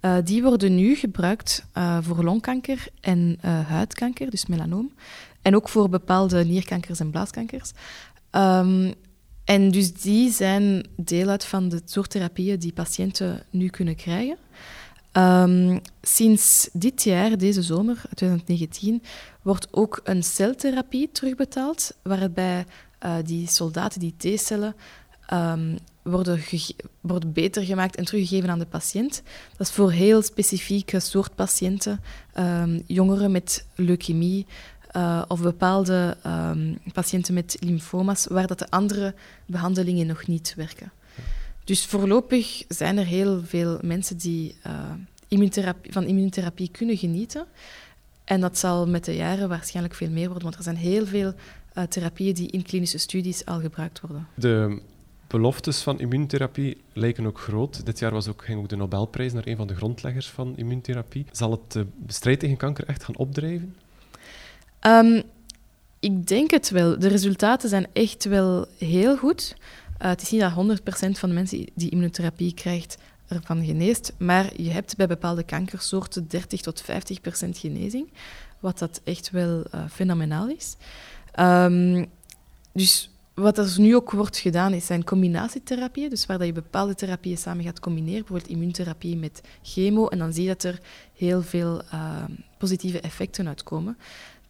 uh, 0.00 0.16
die 0.24 0.42
worden 0.42 0.74
nu 0.74 0.94
gebruikt 0.94 1.64
uh, 1.74 1.98
voor 2.00 2.24
longkanker 2.24 2.86
en 3.00 3.38
huidkanker, 3.66 4.30
dus 4.30 4.46
melanoom. 4.46 4.92
En 5.42 5.54
ook 5.54 5.68
voor 5.68 5.88
bepaalde 5.88 6.44
nierkankers 6.44 7.00
en 7.00 7.10
blaaskankers. 7.10 7.72
Um, 8.30 8.94
en 9.44 9.70
dus 9.70 9.92
die 9.92 10.30
zijn 10.30 10.86
deel 10.96 11.28
uit 11.28 11.44
van 11.44 11.68
de 11.68 11.80
soort 11.84 12.10
therapieën 12.10 12.58
die 12.58 12.72
patiënten 12.72 13.42
nu 13.50 13.68
kunnen 13.68 13.96
krijgen. 13.96 14.36
Um, 15.12 15.80
sinds 16.02 16.68
dit 16.72 17.02
jaar, 17.02 17.38
deze 17.38 17.62
zomer, 17.62 18.02
2019, 18.14 19.02
wordt 19.42 19.68
ook 19.70 20.00
een 20.04 20.22
celtherapie 20.22 21.08
terugbetaald, 21.12 21.90
waarbij 22.02 22.64
uh, 23.04 23.14
die 23.24 23.46
soldaten, 23.46 24.00
die 24.00 24.14
T-cellen, 24.16 24.74
um, 25.32 25.78
worden, 26.02 26.40
worden 27.00 27.32
beter 27.32 27.62
gemaakt 27.62 27.96
en 27.96 28.04
teruggegeven 28.04 28.50
aan 28.50 28.58
de 28.58 28.66
patiënt. 28.66 29.22
Dat 29.56 29.66
is 29.66 29.72
voor 29.72 29.90
heel 29.90 30.22
specifieke 30.22 31.00
soort 31.00 31.34
patiënten, 31.34 32.00
jongeren 32.86 33.30
met 33.30 33.66
leukemie 33.74 34.46
uh, 34.96 35.22
of 35.28 35.42
bepaalde 35.42 36.16
um, 36.26 36.78
patiënten 36.92 37.34
met 37.34 37.56
lymfoma's, 37.60 38.26
waar 38.26 38.46
dat 38.46 38.58
de 38.58 38.70
andere 38.70 39.14
behandelingen 39.46 40.06
nog 40.06 40.26
niet 40.26 40.54
werken. 40.56 40.92
Dus 41.64 41.86
voorlopig 41.86 42.64
zijn 42.68 42.98
er 42.98 43.06
heel 43.06 43.42
veel 43.44 43.78
mensen 43.82 44.16
die 44.16 44.56
immuuntherapie, 45.28 45.92
van 45.92 46.04
immuuntherapie 46.04 46.70
kunnen 46.70 46.96
genieten. 46.96 47.46
En 48.24 48.40
dat 48.40 48.58
zal 48.58 48.86
met 48.86 49.04
de 49.04 49.14
jaren 49.14 49.48
waarschijnlijk 49.48 49.94
veel 49.94 50.10
meer 50.10 50.26
worden, 50.26 50.42
want 50.42 50.56
er 50.56 50.62
zijn 50.62 50.76
heel 50.76 51.06
veel 51.06 51.32
uh, 51.74 51.84
therapieën 51.84 52.34
die 52.34 52.50
in 52.50 52.62
klinische 52.62 52.98
studies 52.98 53.44
al 53.44 53.60
gebruikt 53.60 54.00
worden. 54.00 54.26
De 54.34 54.80
beloftes 55.26 55.82
van 55.82 56.00
immuuntherapie 56.00 56.76
lijken 56.92 57.26
ook 57.26 57.40
groot. 57.40 57.86
Dit 57.86 57.98
jaar 57.98 58.12
was 58.12 58.28
ook, 58.28 58.44
ging 58.44 58.58
ook 58.58 58.68
de 58.68 58.76
Nobelprijs 58.76 59.32
naar 59.32 59.46
een 59.46 59.56
van 59.56 59.66
de 59.66 59.74
grondleggers 59.74 60.30
van 60.30 60.56
immuuntherapie. 60.56 61.26
Zal 61.32 61.50
het 61.50 61.72
de 61.72 61.86
strijd 62.06 62.40
tegen 62.40 62.56
kanker 62.56 62.86
echt 62.86 63.04
gaan 63.04 63.16
opdrijven? 63.16 63.74
Um, 64.80 65.22
ik 66.00 66.26
denk 66.26 66.50
het 66.50 66.70
wel. 66.70 66.98
De 66.98 67.08
resultaten 67.08 67.68
zijn 67.68 67.86
echt 67.92 68.24
wel 68.24 68.66
heel 68.78 69.16
goed. 69.16 69.56
Uh, 70.02 70.08
het 70.08 70.22
is 70.22 70.30
niet 70.30 70.40
dat 70.40 70.52
100% 70.52 71.18
van 71.18 71.28
de 71.28 71.34
mensen 71.34 71.66
die 71.74 71.90
immunotherapie 71.90 72.54
krijgt 72.54 72.96
ervan 73.28 73.64
geneest, 73.64 74.12
maar 74.18 74.50
je 74.56 74.70
hebt 74.70 74.96
bij 74.96 75.06
bepaalde 75.06 75.42
kankersoorten 75.42 76.28
30 76.28 76.60
tot 76.60 76.82
50% 76.82 76.84
genezing, 77.50 78.08
wat 78.60 78.78
dat 78.78 79.00
echt 79.04 79.30
wel 79.30 79.64
uh, 79.74 79.84
fenomenaal 79.90 80.48
is. 80.48 80.76
Um, 81.40 82.06
dus 82.72 83.10
wat 83.34 83.58
er 83.58 83.74
nu 83.76 83.96
ook 83.96 84.10
wordt 84.10 84.38
gedaan, 84.38 84.72
is 84.72 84.86
zijn 84.86 85.04
combinatietherapieën, 85.04 86.10
dus 86.10 86.26
waar 86.26 86.38
dat 86.38 86.46
je 86.46 86.52
bepaalde 86.52 86.94
therapieën 86.94 87.36
samen 87.36 87.64
gaat 87.64 87.80
combineren, 87.80 88.20
bijvoorbeeld 88.20 88.50
immuuntherapie 88.50 89.16
met 89.16 89.40
chemo, 89.62 90.06
en 90.06 90.18
dan 90.18 90.32
zie 90.32 90.42
je 90.42 90.48
dat 90.48 90.62
er 90.62 90.80
heel 91.14 91.42
veel 91.42 91.82
uh, 91.94 92.24
positieve 92.58 93.00
effecten 93.00 93.48
uitkomen. 93.48 93.98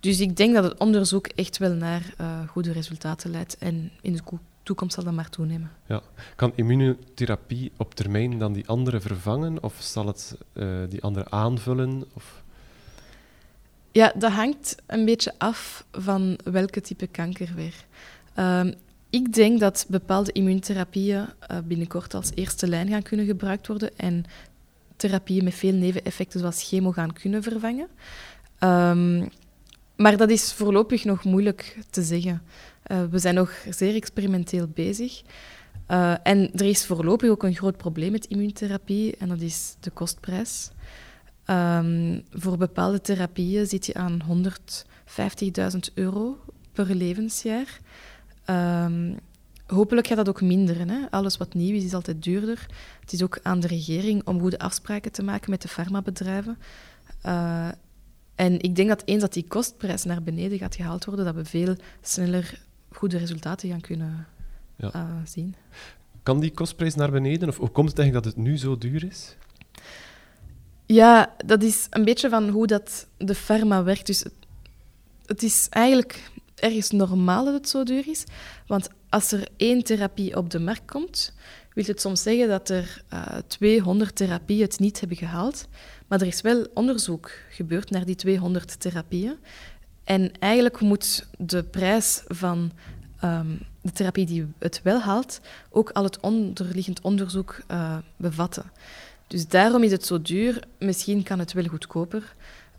Dus 0.01 0.21
ik 0.21 0.37
denk 0.37 0.55
dat 0.55 0.65
het 0.65 0.79
onderzoek 0.79 1.27
echt 1.27 1.59
wel 1.59 1.73
naar 1.73 2.15
uh, 2.21 2.49
goede 2.49 2.73
resultaten 2.73 3.31
leidt 3.31 3.59
en 3.59 3.91
in 4.01 4.13
de 4.13 4.23
toekomst 4.63 4.95
zal 4.95 5.05
dat 5.05 5.13
maar 5.13 5.31
toenemen. 5.31 5.71
Ja. 5.87 6.03
Kan 6.37 6.53
immunotherapie 6.55 7.73
op 7.77 7.95
termijn 7.95 8.39
dan 8.39 8.53
die 8.53 8.69
andere 8.69 9.01
vervangen 9.01 9.63
of 9.63 9.77
zal 9.81 10.07
het 10.07 10.37
uh, 10.53 10.79
die 10.89 11.03
andere 11.03 11.31
aanvullen? 11.31 12.05
Of? 12.13 12.43
Ja, 13.93 14.13
dat 14.17 14.33
hangt 14.33 14.77
een 14.87 15.05
beetje 15.05 15.33
af 15.39 15.85
van 15.93 16.39
welke 16.45 16.81
type 16.81 17.07
kanker 17.07 17.49
weer. 17.55 17.75
Um, 18.37 18.75
ik 19.11 19.33
denk 19.33 19.61
dat 19.61 19.87
bepaalde 19.89 20.33
immuuntherapieën 20.33 21.27
uh, 21.51 21.59
binnenkort 21.65 22.15
als 22.15 22.31
eerste 22.35 22.69
lijn 22.69 22.89
gaan 22.89 23.03
kunnen 23.03 23.27
gebruikt 23.27 23.67
worden 23.67 23.91
en 23.97 24.25
therapieën 24.97 25.45
met 25.45 25.55
veel 25.55 25.73
neveneffecten 25.73 26.41
zoals 26.41 26.69
chemo 26.69 26.93
gaan 26.93 27.13
kunnen 27.13 27.43
vervangen. 27.43 27.89
Um, 28.61 29.29
maar 29.99 30.17
dat 30.17 30.31
is 30.31 30.53
voorlopig 30.53 31.05
nog 31.05 31.25
moeilijk 31.25 31.79
te 31.91 32.03
zeggen. 32.03 32.43
Uh, 32.87 33.05
we 33.11 33.19
zijn 33.19 33.35
nog 33.35 33.53
zeer 33.71 33.95
experimenteel 33.95 34.67
bezig. 34.75 35.23
Uh, 35.91 36.15
en 36.23 36.51
er 36.55 36.65
is 36.65 36.87
voorlopig 36.87 37.31
ook 37.31 37.43
een 37.43 37.55
groot 37.55 37.77
probleem 37.77 38.13
met 38.13 38.25
immuuntherapie 38.25 39.17
en 39.17 39.29
dat 39.29 39.41
is 39.41 39.77
de 39.81 39.91
kostprijs. 39.91 40.71
Um, 41.47 42.23
voor 42.33 42.57
bepaalde 42.57 43.01
therapieën 43.01 43.67
zit 43.67 43.87
je 43.87 43.95
aan 43.95 44.21
150.000 45.73 45.95
euro 45.95 46.39
per 46.73 46.95
levensjaar. 46.95 47.81
Um, 48.85 49.19
hopelijk 49.67 50.07
gaat 50.07 50.17
dat 50.17 50.29
ook 50.29 50.41
minderen. 50.41 50.89
Hè? 50.89 51.11
Alles 51.11 51.37
wat 51.37 51.55
nieuw 51.55 51.77
is, 51.77 51.85
is 51.85 51.95
altijd 51.95 52.23
duurder. 52.23 52.67
Het 53.01 53.13
is 53.13 53.23
ook 53.23 53.39
aan 53.43 53.61
de 53.61 53.67
regering 53.67 54.27
om 54.27 54.41
goede 54.41 54.59
afspraken 54.59 55.13
te 55.13 55.23
maken 55.23 55.51
met 55.51 55.63
de 55.63 55.69
farmabedrijven. 55.69 56.59
Uh, 57.27 57.69
en 58.38 58.61
ik 58.61 58.77
denk 58.77 58.88
dat 58.88 59.03
eens 59.05 59.20
dat 59.20 59.33
die 59.33 59.44
kostprijs 59.48 60.05
naar 60.05 60.22
beneden 60.22 60.59
gaat 60.59 60.74
gehaald 60.74 61.05
worden, 61.05 61.24
dat 61.24 61.35
we 61.35 61.44
veel 61.44 61.77
sneller 62.01 62.61
goede 62.88 63.18
resultaten 63.18 63.68
gaan 63.68 63.81
kunnen 63.81 64.27
ja. 64.77 64.90
uh, 64.94 65.03
zien. 65.24 65.55
Kan 66.22 66.40
die 66.40 66.51
kostprijs 66.51 66.94
naar 66.94 67.11
beneden? 67.11 67.48
Of 67.48 67.57
hoe 67.57 67.68
komt 67.68 67.88
het 67.88 67.98
eigenlijk 67.98 68.27
dat 68.27 68.35
het 68.35 68.44
nu 68.44 68.59
zo 68.59 68.79
duur 68.79 69.05
is? 69.05 69.37
Ja, 70.87 71.35
dat 71.46 71.62
is 71.62 71.87
een 71.90 72.05
beetje 72.05 72.29
van 72.29 72.48
hoe 72.48 72.66
dat 72.66 73.07
de 73.16 73.35
pharma 73.35 73.83
werkt. 73.83 74.07
Dus 74.07 74.18
het, 74.18 74.35
het 75.27 75.42
is 75.42 75.66
eigenlijk 75.70 76.31
ergens 76.55 76.90
normaal 76.90 77.44
dat 77.44 77.55
het 77.55 77.68
zo 77.68 77.83
duur 77.83 78.09
is. 78.09 78.24
Want 78.66 78.88
als 79.09 79.33
er 79.33 79.48
één 79.57 79.83
therapie 79.83 80.37
op 80.37 80.51
de 80.51 80.61
markt 80.61 80.90
komt, 80.90 81.33
wil 81.74 81.85
het 81.87 82.01
soms 82.01 82.22
zeggen 82.22 82.48
dat 82.48 82.68
er 82.68 83.03
uh, 83.12 83.27
eh, 83.27 83.42
200 83.46 84.16
therapieën 84.16 84.62
het 84.62 84.79
niet 84.79 85.01
hebben 85.01 85.16
gehaald. 85.16 85.68
Maar 86.09 86.21
er 86.21 86.27
is 86.27 86.40
wel 86.40 86.66
onderzoek 86.75 87.31
gebeurd 87.51 87.90
naar 87.90 88.05
die 88.05 88.14
200 88.14 88.81
therapieën. 88.81 89.37
En 90.05 90.33
eigenlijk 90.38 90.81
moet 90.81 91.29
de 91.38 91.62
prijs 91.62 92.23
van 92.27 92.73
ehm, 93.21 93.57
de 93.81 93.92
therapie 93.92 94.27
die 94.27 94.47
het 94.59 94.81
wel 94.83 95.01
haalt, 95.01 95.40
ook 95.71 95.90
al 95.90 96.05
het 96.05 96.21
onderliggend 96.21 97.01
onderzoek 97.01 97.61
uh, 97.71 97.97
bevatten. 98.16 98.73
Dus 99.27 99.49
daarom 99.49 99.83
is 99.83 99.90
het 99.90 100.07
zo 100.07 100.23
duur. 100.23 100.62
Misschien 100.79 101.23
kan 101.23 101.38
het 101.38 101.53
wel 101.53 101.64
goedkoper. 101.64 102.35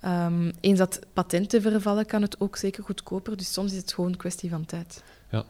Um, 0.06 0.52
eens 0.60 0.78
dat 0.78 1.00
patenten 1.14 1.62
vervallen, 1.62 2.06
kan 2.06 2.22
het 2.22 2.40
ook 2.40 2.56
zeker 2.56 2.84
goedkoper. 2.84 3.38
Dus 3.38 3.54
soms 3.54 3.72
is 3.72 3.78
het 3.78 3.94
gewoon 3.94 4.12
een 4.12 4.18
kwestie 4.18 4.50
van 4.50 4.66
tijd. 4.66 5.04
Ja, 5.30 5.46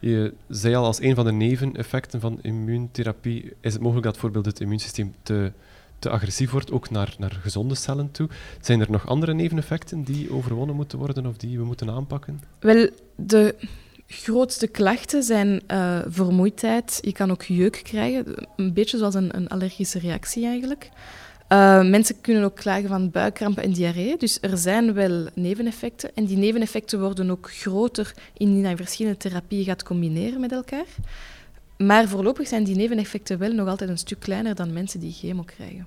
je 0.00 0.34
zei 0.48 0.74
al 0.74 0.84
als 0.84 1.00
een 1.00 1.14
van 1.14 1.24
de 1.24 1.32
neveneffecten 1.32 2.20
van 2.20 2.38
immuuntherapie 2.42 3.52
is 3.60 3.72
het 3.72 3.82
mogelijk 3.82 4.04
dat 4.04 4.12
bijvoorbeeld 4.12 4.46
het 4.46 4.60
immuunsysteem 4.60 5.14
te, 5.22 5.52
te 5.98 6.10
agressief 6.10 6.50
wordt, 6.50 6.72
ook 6.72 6.90
naar, 6.90 7.14
naar 7.18 7.38
gezonde 7.42 7.74
cellen 7.74 8.10
toe. 8.10 8.28
Zijn 8.60 8.80
er 8.80 8.90
nog 8.90 9.08
andere 9.08 9.34
neveneffecten 9.34 10.02
die 10.02 10.32
overwonnen 10.32 10.76
moeten 10.76 10.98
worden 10.98 11.26
of 11.26 11.36
die 11.36 11.58
we 11.58 11.64
moeten 11.64 11.90
aanpakken? 11.90 12.40
Wel, 12.58 12.88
de 13.16 13.54
grootste 14.06 14.66
klachten 14.66 15.22
zijn 15.22 15.62
uh, 15.68 15.98
vermoeidheid. 16.08 16.98
Je 17.00 17.12
kan 17.12 17.30
ook 17.30 17.42
jeuk 17.42 17.80
krijgen, 17.82 18.48
een 18.56 18.72
beetje 18.72 18.98
zoals 18.98 19.14
een, 19.14 19.36
een 19.36 19.48
allergische 19.48 19.98
reactie 19.98 20.46
eigenlijk. 20.46 20.90
Uh, 21.48 21.88
mensen 21.88 22.20
kunnen 22.20 22.44
ook 22.44 22.56
klagen 22.56 22.88
van 22.88 23.10
buikkrampen 23.10 23.62
en 23.62 23.72
diarree. 23.72 24.16
Dus 24.16 24.38
er 24.40 24.58
zijn 24.58 24.92
wel 24.92 25.28
neveneffecten. 25.34 26.10
En 26.14 26.24
die 26.24 26.36
neveneffecten 26.36 27.00
worden 27.00 27.30
ook 27.30 27.50
groter 27.52 28.14
indien 28.36 28.68
je 28.68 28.76
verschillende 28.76 29.18
therapieën 29.18 29.64
gaat 29.64 29.82
combineren 29.82 30.40
met 30.40 30.52
elkaar. 30.52 30.86
Maar 31.76 32.08
voorlopig 32.08 32.48
zijn 32.48 32.64
die 32.64 32.76
neveneffecten 32.76 33.38
wel 33.38 33.52
nog 33.52 33.68
altijd 33.68 33.90
een 33.90 33.98
stuk 33.98 34.20
kleiner 34.20 34.54
dan 34.54 34.72
mensen 34.72 35.00
die 35.00 35.12
chemo 35.12 35.42
krijgen. 35.42 35.86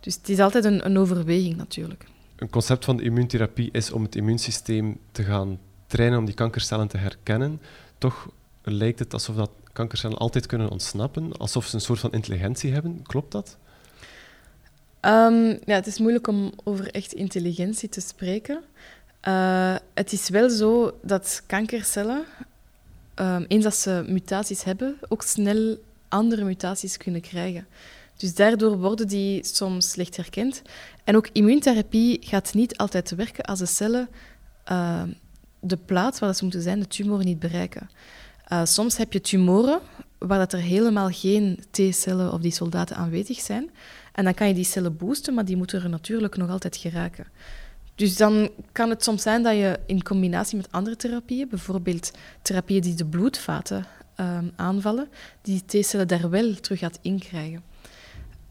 Dus 0.00 0.14
het 0.14 0.28
is 0.28 0.38
altijd 0.38 0.64
een, 0.64 0.86
een 0.86 0.98
overweging 0.98 1.56
natuurlijk. 1.56 2.04
Een 2.36 2.50
concept 2.50 2.84
van 2.84 2.96
de 2.96 3.02
immuuntherapie 3.02 3.68
is 3.72 3.92
om 3.92 4.02
het 4.02 4.16
immuunsysteem 4.16 4.98
te 5.12 5.22
gaan 5.22 5.58
trainen 5.86 6.18
om 6.18 6.24
die 6.24 6.34
kankercellen 6.34 6.88
te 6.88 6.96
herkennen. 6.96 7.60
Toch 7.98 8.30
lijkt 8.62 8.98
het 8.98 9.12
alsof 9.12 9.36
dat 9.36 9.50
kankercellen 9.72 10.18
altijd 10.18 10.46
kunnen 10.46 10.70
ontsnappen, 10.70 11.36
alsof 11.36 11.66
ze 11.66 11.74
een 11.74 11.80
soort 11.80 11.98
van 11.98 12.12
intelligentie 12.12 12.72
hebben. 12.72 13.02
Klopt 13.02 13.32
dat? 13.32 13.56
Um, 15.00 15.58
ja, 15.64 15.74
het 15.74 15.86
is 15.86 15.98
moeilijk 15.98 16.26
om 16.26 16.52
over 16.64 16.90
echt 16.90 17.12
intelligentie 17.12 17.88
te 17.88 18.00
spreken. 18.00 18.60
Uh, 19.28 19.76
het 19.94 20.12
is 20.12 20.28
wel 20.28 20.50
zo 20.50 20.98
dat 21.02 21.42
kankercellen, 21.46 22.24
um, 23.20 23.44
eens 23.48 23.64
dat 23.64 23.76
ze 23.76 24.04
mutaties 24.06 24.64
hebben, 24.64 24.96
ook 25.08 25.22
snel 25.22 25.76
andere 26.08 26.44
mutaties 26.44 26.96
kunnen 26.96 27.20
krijgen. 27.20 27.66
Dus 28.16 28.34
daardoor 28.34 28.78
worden 28.78 29.08
die 29.08 29.44
soms 29.44 29.90
slecht 29.90 30.16
herkend. 30.16 30.62
En 31.04 31.16
ook 31.16 31.28
immuuntherapie 31.32 32.18
gaat 32.20 32.54
niet 32.54 32.76
altijd 32.76 33.10
werken 33.10 33.44
als 33.44 33.58
de 33.58 33.66
cellen 33.66 34.08
uh, 34.70 35.02
de 35.60 35.76
plaats 35.76 36.18
waar 36.18 36.34
ze 36.34 36.42
moeten 36.42 36.62
zijn, 36.62 36.80
de 36.80 36.86
tumor, 36.86 37.24
niet 37.24 37.38
bereiken. 37.38 37.90
Uh, 38.52 38.64
soms 38.64 38.96
heb 38.96 39.12
je 39.12 39.20
tumoren 39.20 39.80
waar 40.18 40.38
dat 40.38 40.52
er 40.52 40.60
helemaal 40.60 41.08
geen 41.08 41.64
T-cellen 41.70 42.32
of 42.32 42.40
die 42.40 42.52
soldaten 42.52 42.96
aanwezig 42.96 43.40
zijn. 43.40 43.70
En 44.12 44.24
dan 44.24 44.34
kan 44.34 44.48
je 44.48 44.54
die 44.54 44.64
cellen 44.64 44.96
boosten, 44.96 45.34
maar 45.34 45.44
die 45.44 45.56
moeten 45.56 45.82
er 45.82 45.88
natuurlijk 45.88 46.36
nog 46.36 46.50
altijd 46.50 46.76
geraken. 46.76 47.26
Dus 47.98 48.16
dan 48.16 48.50
kan 48.72 48.90
het 48.90 49.04
soms 49.04 49.22
zijn 49.22 49.42
dat 49.42 49.54
je 49.54 49.78
in 49.86 50.02
combinatie 50.02 50.56
met 50.56 50.72
andere 50.72 50.96
therapieën, 50.96 51.48
bijvoorbeeld 51.48 52.12
therapieën 52.42 52.80
die 52.80 52.94
de 52.94 53.04
bloedvaten 53.04 53.86
um, 54.20 54.52
aanvallen, 54.56 55.08
die 55.42 55.64
T-cellen 55.66 56.08
daar 56.08 56.30
wel 56.30 56.54
terug 56.54 56.78
gaat 56.78 56.98
inkrijgen. 57.02 57.62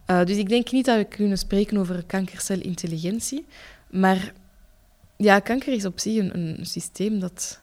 Uh, 0.07 0.23
dus 0.25 0.37
ik 0.37 0.49
denk 0.49 0.71
niet 0.71 0.85
dat 0.85 0.97
we 0.97 1.03
kunnen 1.03 1.37
spreken 1.37 1.77
over 1.77 2.03
kankercelintelligentie, 2.03 3.45
maar 3.89 4.33
ja, 5.17 5.39
kanker 5.39 5.73
is 5.73 5.85
op 5.85 5.99
zich 5.99 6.17
een, 6.17 6.37
een 6.37 6.65
systeem 6.65 7.19
dat 7.19 7.61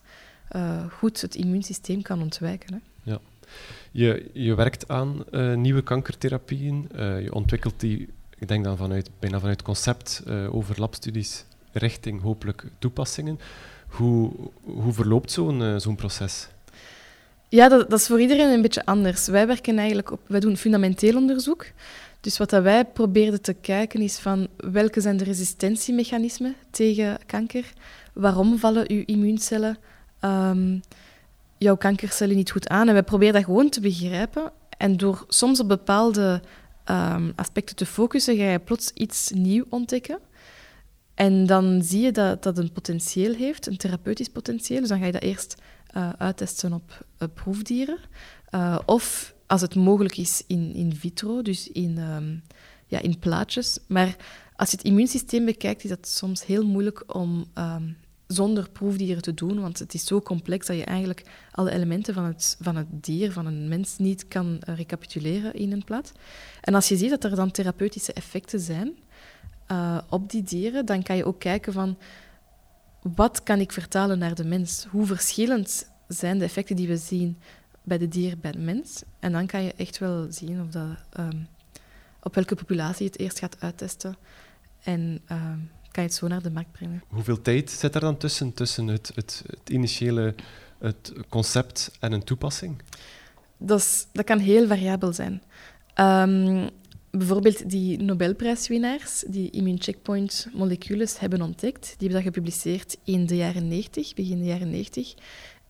uh, 0.56 0.84
goed 0.90 1.20
het 1.20 1.34
immuunsysteem 1.34 2.02
kan 2.02 2.22
ontwijken. 2.22 2.74
Hè. 2.74 3.10
Ja. 3.12 3.18
Je, 3.90 4.30
je 4.32 4.54
werkt 4.54 4.88
aan 4.88 5.24
uh, 5.30 5.54
nieuwe 5.54 5.82
kankertherapieën. 5.82 6.88
Je 6.96 7.34
ontwikkelt 7.34 7.80
die, 7.80 8.08
ik 8.38 8.48
denk 8.48 8.64
dan 8.64 8.76
vanuit, 8.76 9.10
bijna 9.18 9.40
vanuit 9.40 9.62
concept 9.62 10.22
uh, 10.26 10.54
over 10.54 10.80
labstudies 10.80 11.44
richting 11.74 12.22
hopelijk 12.22 12.64
toepassingen. 12.78 13.38
Hoe, 13.88 14.30
hoe 14.62 14.92
verloopt 14.92 15.30
zo'n 15.30 15.80
zo'n 15.80 15.96
proces? 15.96 16.48
Ja, 17.48 17.68
dat, 17.68 17.92
is 17.92 18.06
voor 18.06 18.20
iedereen 18.20 18.50
een 18.50 18.62
beetje 18.62 18.84
anders. 18.84 19.26
Wij 19.26 19.46
werken 19.46 19.78
eigenlijk 19.78 20.10
op, 20.10 20.20
wij 20.26 20.40
doen 20.40 20.56
fundamenteel 20.56 21.16
onderzoek. 21.16 21.66
Dus 22.20 22.38
wat 22.38 22.50
dat 22.50 22.62
wij 22.62 22.84
probeerden 22.84 23.42
te 23.42 23.52
kijken 23.52 24.00
is 24.00 24.18
van 24.18 24.48
welke 24.56 25.00
zijn 25.00 25.16
de 25.16 25.24
resistentiemechanismen 25.24 26.54
tegen 26.70 27.18
kanker? 27.26 27.72
Waarom 28.12 28.58
vallen 28.58 28.90
uw 28.90 29.02
immuuncellen? 29.06 29.78
Um, 30.20 30.80
jouw 31.58 31.76
kankercellen 31.76 32.36
niet 32.36 32.50
goed 32.50 32.68
aan. 32.68 32.88
En 32.88 32.94
we 32.94 33.02
proberen 33.02 33.34
dat 33.34 33.44
gewoon 33.44 33.68
te 33.68 33.80
begrijpen. 33.80 34.52
En 34.78 34.96
door 34.96 35.24
soms 35.28 35.60
op 35.60 35.68
bepaalde 35.68 36.40
um, 36.90 37.32
aspecten 37.36 37.76
te 37.76 37.86
focussen, 37.86 38.36
ga 38.36 38.50
je 38.50 38.58
plots 38.58 38.90
iets 38.94 39.30
nieuw 39.34 39.64
ontdekken. 39.68 40.18
En 41.14 41.46
dan 41.46 41.82
zie 41.82 42.00
je 42.00 42.12
dat 42.12 42.42
dat 42.42 42.58
een 42.58 42.72
potentieel 42.72 43.34
heeft, 43.34 43.66
een 43.66 43.76
therapeutisch 43.76 44.28
potentieel. 44.28 44.80
Dus 44.80 44.88
dan 44.88 44.98
ga 44.98 45.06
je 45.06 45.12
dat 45.12 45.22
eerst 45.22 45.54
uh, 45.96 46.08
uittesten 46.18 46.72
op 46.72 47.06
uh, 47.18 47.28
proefdieren. 47.34 47.98
Uh, 48.54 48.78
of 48.86 49.34
als 49.46 49.60
het 49.60 49.74
mogelijk 49.74 50.16
is 50.16 50.42
in, 50.46 50.74
in 50.74 50.96
vitro, 50.96 51.42
dus 51.42 51.68
in, 51.68 51.98
um, 51.98 52.42
ja, 52.86 53.00
in 53.00 53.18
plaatjes. 53.18 53.78
Maar 53.86 54.16
als 54.56 54.70
je 54.70 54.76
het 54.76 54.86
immuunsysteem 54.86 55.44
bekijkt, 55.44 55.84
is 55.84 55.90
dat 55.90 56.08
soms 56.08 56.46
heel 56.46 56.66
moeilijk 56.66 57.14
om 57.14 57.44
um, 57.58 57.96
zonder 58.26 58.70
proefdieren 58.70 59.22
te 59.22 59.34
doen, 59.34 59.60
want 59.60 59.78
het 59.78 59.94
is 59.94 60.04
zo 60.04 60.20
complex 60.20 60.66
dat 60.66 60.76
je 60.76 60.84
eigenlijk 60.84 61.22
alle 61.50 61.70
elementen 61.70 62.14
van 62.14 62.24
het, 62.24 62.56
van 62.60 62.76
het 62.76 62.86
dier, 62.90 63.32
van 63.32 63.46
een 63.46 63.68
mens, 63.68 63.98
niet 63.98 64.28
kan 64.28 64.58
recapituleren 64.60 65.54
in 65.54 65.72
een 65.72 65.84
plaat. 65.84 66.12
En 66.60 66.74
als 66.74 66.88
je 66.88 66.96
ziet 66.96 67.10
dat 67.10 67.24
er 67.24 67.36
dan 67.36 67.50
therapeutische 67.50 68.12
effecten 68.12 68.60
zijn 68.60 68.92
uh, 69.68 69.98
op 70.08 70.30
die 70.30 70.42
dieren, 70.42 70.86
dan 70.86 71.02
kan 71.02 71.16
je 71.16 71.24
ook 71.24 71.40
kijken 71.40 71.72
van 71.72 71.98
wat 73.02 73.42
kan 73.42 73.60
ik 73.60 73.72
vertalen 73.72 74.18
naar 74.18 74.34
de 74.34 74.44
mens? 74.44 74.86
Hoe 74.90 75.06
verschillend 75.06 75.90
zijn 76.08 76.38
de 76.38 76.44
effecten 76.44 76.76
die 76.76 76.88
we 76.88 76.96
zien 76.96 77.38
bij 77.82 77.98
de 77.98 78.08
dier, 78.08 78.38
bij 78.38 78.52
de 78.52 78.58
mens? 78.58 79.02
En 79.18 79.32
dan 79.32 79.46
kan 79.46 79.62
je 79.62 79.74
echt 79.76 79.98
wel 79.98 80.26
zien 80.30 80.60
of 80.60 80.68
dat, 80.68 80.96
um, 81.18 81.48
op 82.22 82.34
welke 82.34 82.54
populatie 82.54 83.04
je 83.04 83.10
het 83.10 83.20
eerst 83.20 83.38
gaat 83.38 83.60
uittesten. 83.60 84.16
En 84.82 85.00
um, 85.00 85.70
kan 85.90 86.02
je 86.02 86.08
het 86.08 86.14
zo 86.14 86.26
naar 86.26 86.42
de 86.42 86.50
markt 86.50 86.72
brengen. 86.72 87.02
Hoeveel 87.08 87.42
tijd 87.42 87.70
zit 87.70 87.94
er 87.94 88.00
dan 88.00 88.16
tussen, 88.16 88.52
tussen 88.52 88.86
het, 88.86 89.12
het, 89.14 89.44
het 89.46 89.70
initiële 89.70 90.34
het 90.78 91.12
concept 91.28 91.90
en 92.00 92.12
een 92.12 92.24
toepassing? 92.24 92.82
Dat, 93.56 93.78
is, 93.80 94.06
dat 94.12 94.24
kan 94.24 94.38
heel 94.38 94.66
variabel 94.66 95.12
zijn. 95.12 95.42
Um, 96.00 96.70
bijvoorbeeld 97.18 97.70
die 97.70 98.02
Nobelprijswinnaars 98.02 99.24
die 99.26 99.50
immune 99.50 99.78
checkpoint 99.78 100.46
molecules 100.52 101.18
hebben 101.18 101.42
ontdekt, 101.42 101.82
die 101.82 102.08
hebben 102.08 102.24
dat 102.24 102.34
gepubliceerd 102.34 102.96
in 103.04 103.26
de 103.26 103.36
jaren 103.36 103.68
90, 103.68 104.14
begin 104.14 104.38
de 104.38 104.44
jaren 104.44 104.70
90. 104.70 105.14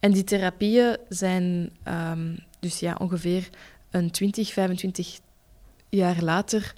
En 0.01 0.13
die 0.13 0.25
therapieën 0.25 0.97
zijn 1.09 1.71
um, 1.89 2.39
dus 2.61 2.79
ja, 2.79 2.97
ongeveer 2.99 3.49
een 3.91 4.11
20, 4.11 4.53
25 4.53 5.19
jaar 5.89 6.23
later 6.23 6.75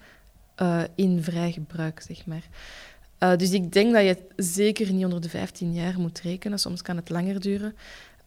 uh, 0.62 0.82
in 0.94 1.22
vrij 1.22 1.52
gebruik, 1.52 2.00
zeg 2.00 2.26
maar. 2.26 2.48
Uh, 3.20 3.36
dus 3.36 3.52
ik 3.52 3.72
denk 3.72 3.92
dat 3.92 4.02
je 4.02 4.16
zeker 4.36 4.92
niet 4.92 5.04
onder 5.04 5.20
de 5.20 5.28
15 5.28 5.72
jaar 5.72 6.00
moet 6.00 6.20
rekenen. 6.20 6.58
Soms 6.58 6.82
kan 6.82 6.96
het 6.96 7.08
langer 7.08 7.40
duren. 7.40 7.74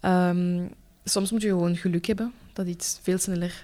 Um, 0.01 0.69
soms 1.03 1.31
moet 1.31 1.41
je 1.41 1.47
gewoon 1.47 1.75
geluk 1.75 2.05
hebben 2.05 2.33
dat 2.53 2.67
iets 2.67 2.99
veel 3.01 3.17
sneller 3.17 3.63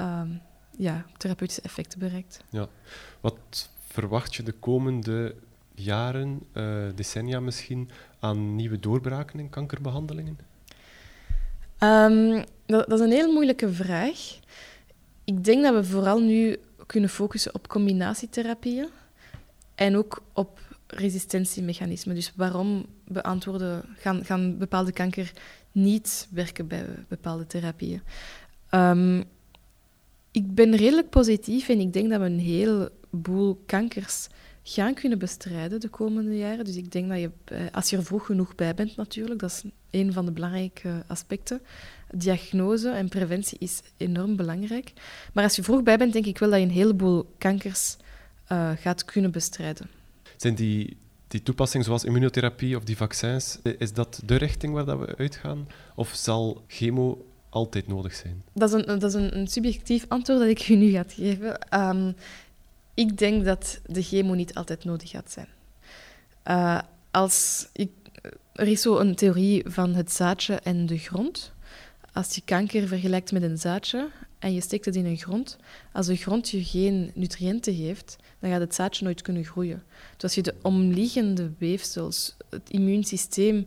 um, 0.00 0.40
ja, 0.76 1.06
therapeutische 1.16 1.62
effecten 1.62 1.98
bereikt. 1.98 2.44
Ja. 2.50 2.68
Wat 3.20 3.70
verwacht 3.88 4.34
je 4.34 4.42
de 4.42 4.52
komende 4.52 5.34
jaren, 5.74 6.40
uh, 6.52 6.86
decennia 6.94 7.40
misschien, 7.40 7.90
aan 8.18 8.56
nieuwe 8.56 8.78
doorbraken 8.78 9.38
in 9.38 9.50
kankerbehandelingen? 9.50 10.38
Um, 11.80 12.44
dat, 12.66 12.88
dat 12.88 12.98
is 12.98 13.04
een 13.04 13.12
heel 13.12 13.32
moeilijke 13.32 13.72
vraag. 13.72 14.38
Ik 15.24 15.44
denk 15.44 15.62
dat 15.62 15.74
we 15.74 15.84
vooral 15.84 16.20
nu 16.20 16.56
kunnen 16.86 17.10
focussen 17.10 17.54
op 17.54 17.68
combinatietherapieën 17.68 18.88
en 19.74 19.96
ook 19.96 20.22
op 20.32 20.60
resistentiemechanismen. 20.86 22.14
Dus 22.14 22.32
waarom 22.36 22.86
beantwoorden, 23.04 23.84
gaan, 23.96 24.24
gaan 24.24 24.58
bepaalde 24.58 24.92
kanker 24.92 25.32
niet 25.72 26.28
werken 26.30 26.66
bij 26.66 26.86
bepaalde 27.08 27.46
therapieën? 27.46 28.02
Um, 28.70 29.24
ik 30.36 30.54
ben 30.54 30.76
redelijk 30.76 31.10
positief 31.10 31.68
en 31.68 31.80
ik 31.80 31.92
denk 31.92 32.10
dat 32.10 32.20
we 32.20 32.26
een 32.26 32.38
heleboel 32.38 33.62
kankers 33.66 34.26
gaan 34.62 34.94
kunnen 34.94 35.18
bestrijden 35.18 35.80
de 35.80 35.88
komende 35.88 36.36
jaren. 36.36 36.64
Dus 36.64 36.76
ik 36.76 36.92
denk 36.92 37.08
dat 37.08 37.20
je, 37.20 37.30
als 37.72 37.90
je 37.90 37.96
er 37.96 38.04
vroeg 38.04 38.26
genoeg 38.26 38.54
bij 38.54 38.74
bent 38.74 38.96
natuurlijk, 38.96 39.40
dat 39.40 39.50
is 39.50 39.62
een 39.90 40.12
van 40.12 40.24
de 40.24 40.32
belangrijke 40.32 41.04
aspecten, 41.06 41.60
diagnose 42.10 42.90
en 42.90 43.08
preventie 43.08 43.58
is 43.58 43.82
enorm 43.96 44.36
belangrijk. 44.36 44.92
Maar 45.32 45.44
als 45.44 45.56
je 45.56 45.62
vroeg 45.62 45.82
bij 45.82 45.98
bent, 45.98 46.12
denk 46.12 46.26
ik 46.26 46.38
wel 46.38 46.50
dat 46.50 46.58
je 46.58 46.64
een 46.64 46.70
heleboel 46.70 47.26
kankers 47.38 47.96
uh, 48.52 48.70
gaat 48.76 49.04
kunnen 49.04 49.30
bestrijden. 49.30 49.88
Zijn 50.36 50.54
die, 50.54 50.96
die 51.28 51.42
toepassingen 51.42 51.86
zoals 51.86 52.04
immunotherapie 52.04 52.76
of 52.76 52.84
die 52.84 52.96
vaccins, 52.96 53.58
is 53.78 53.92
dat 53.92 54.20
de 54.24 54.36
richting 54.36 54.72
waar 54.72 54.84
dat 54.84 54.98
we 54.98 55.16
uitgaan? 55.16 55.68
Of 55.94 56.14
zal 56.14 56.64
chemo 56.66 57.24
altijd 57.48 57.86
nodig 57.86 58.14
zijn? 58.14 58.42
Dat 58.52 58.74
is 58.74 58.84
een, 58.84 58.98
dat 58.98 59.14
is 59.14 59.14
een, 59.14 59.46
subjectief 59.48 60.04
antwoord 60.08 60.38
dat 60.38 60.48
ik 60.48 60.58
je 60.58 60.76
nu 60.76 60.90
ga 60.90 61.04
geven. 61.08 61.58
Um, 61.74 62.14
ik 62.94 63.18
denk 63.18 63.44
dat 63.44 63.80
de 63.86 64.02
chemo 64.02 64.34
niet 64.34 64.54
altijd 64.54 64.84
nodig 64.84 65.10
gaat 65.10 65.32
zijn. 65.32 65.48
Uh, 66.48 66.78
als 67.10 67.68
er 68.52 68.68
is 68.68 68.82
zo 68.82 68.98
een 68.98 69.14
theorie 69.14 69.62
van 69.68 69.94
het 69.94 70.12
zaadje 70.12 70.54
en 70.54 70.86
de 70.86 70.98
grond. 70.98 71.52
Als 72.12 72.34
je 72.34 72.42
kanker 72.44 72.88
vergelijkt 72.88 73.32
met 73.32 73.42
een 73.42 73.58
zaadje 73.58 74.08
en 74.38 74.54
je 74.54 74.60
steekt 74.60 74.84
het 74.84 74.96
in 74.96 75.06
een 75.06 75.16
grond, 75.16 75.56
als 75.92 76.06
de 76.06 76.16
grond 76.16 76.48
je 76.50 76.64
geen 76.64 77.10
nutriënten 77.14 77.74
geeft, 77.74 78.16
dan 78.38 78.50
gaat 78.50 78.60
het 78.60 78.74
zaadje 78.74 79.04
nooit 79.04 79.22
kunnen 79.22 79.44
groeien. 79.44 79.82
Dus 80.14 80.22
als 80.22 80.34
je 80.34 80.42
de 80.42 80.54
omliggende 80.62 81.50
weefsels, 81.58 82.36
het 82.50 82.70
immuunsysteem, 82.70 83.66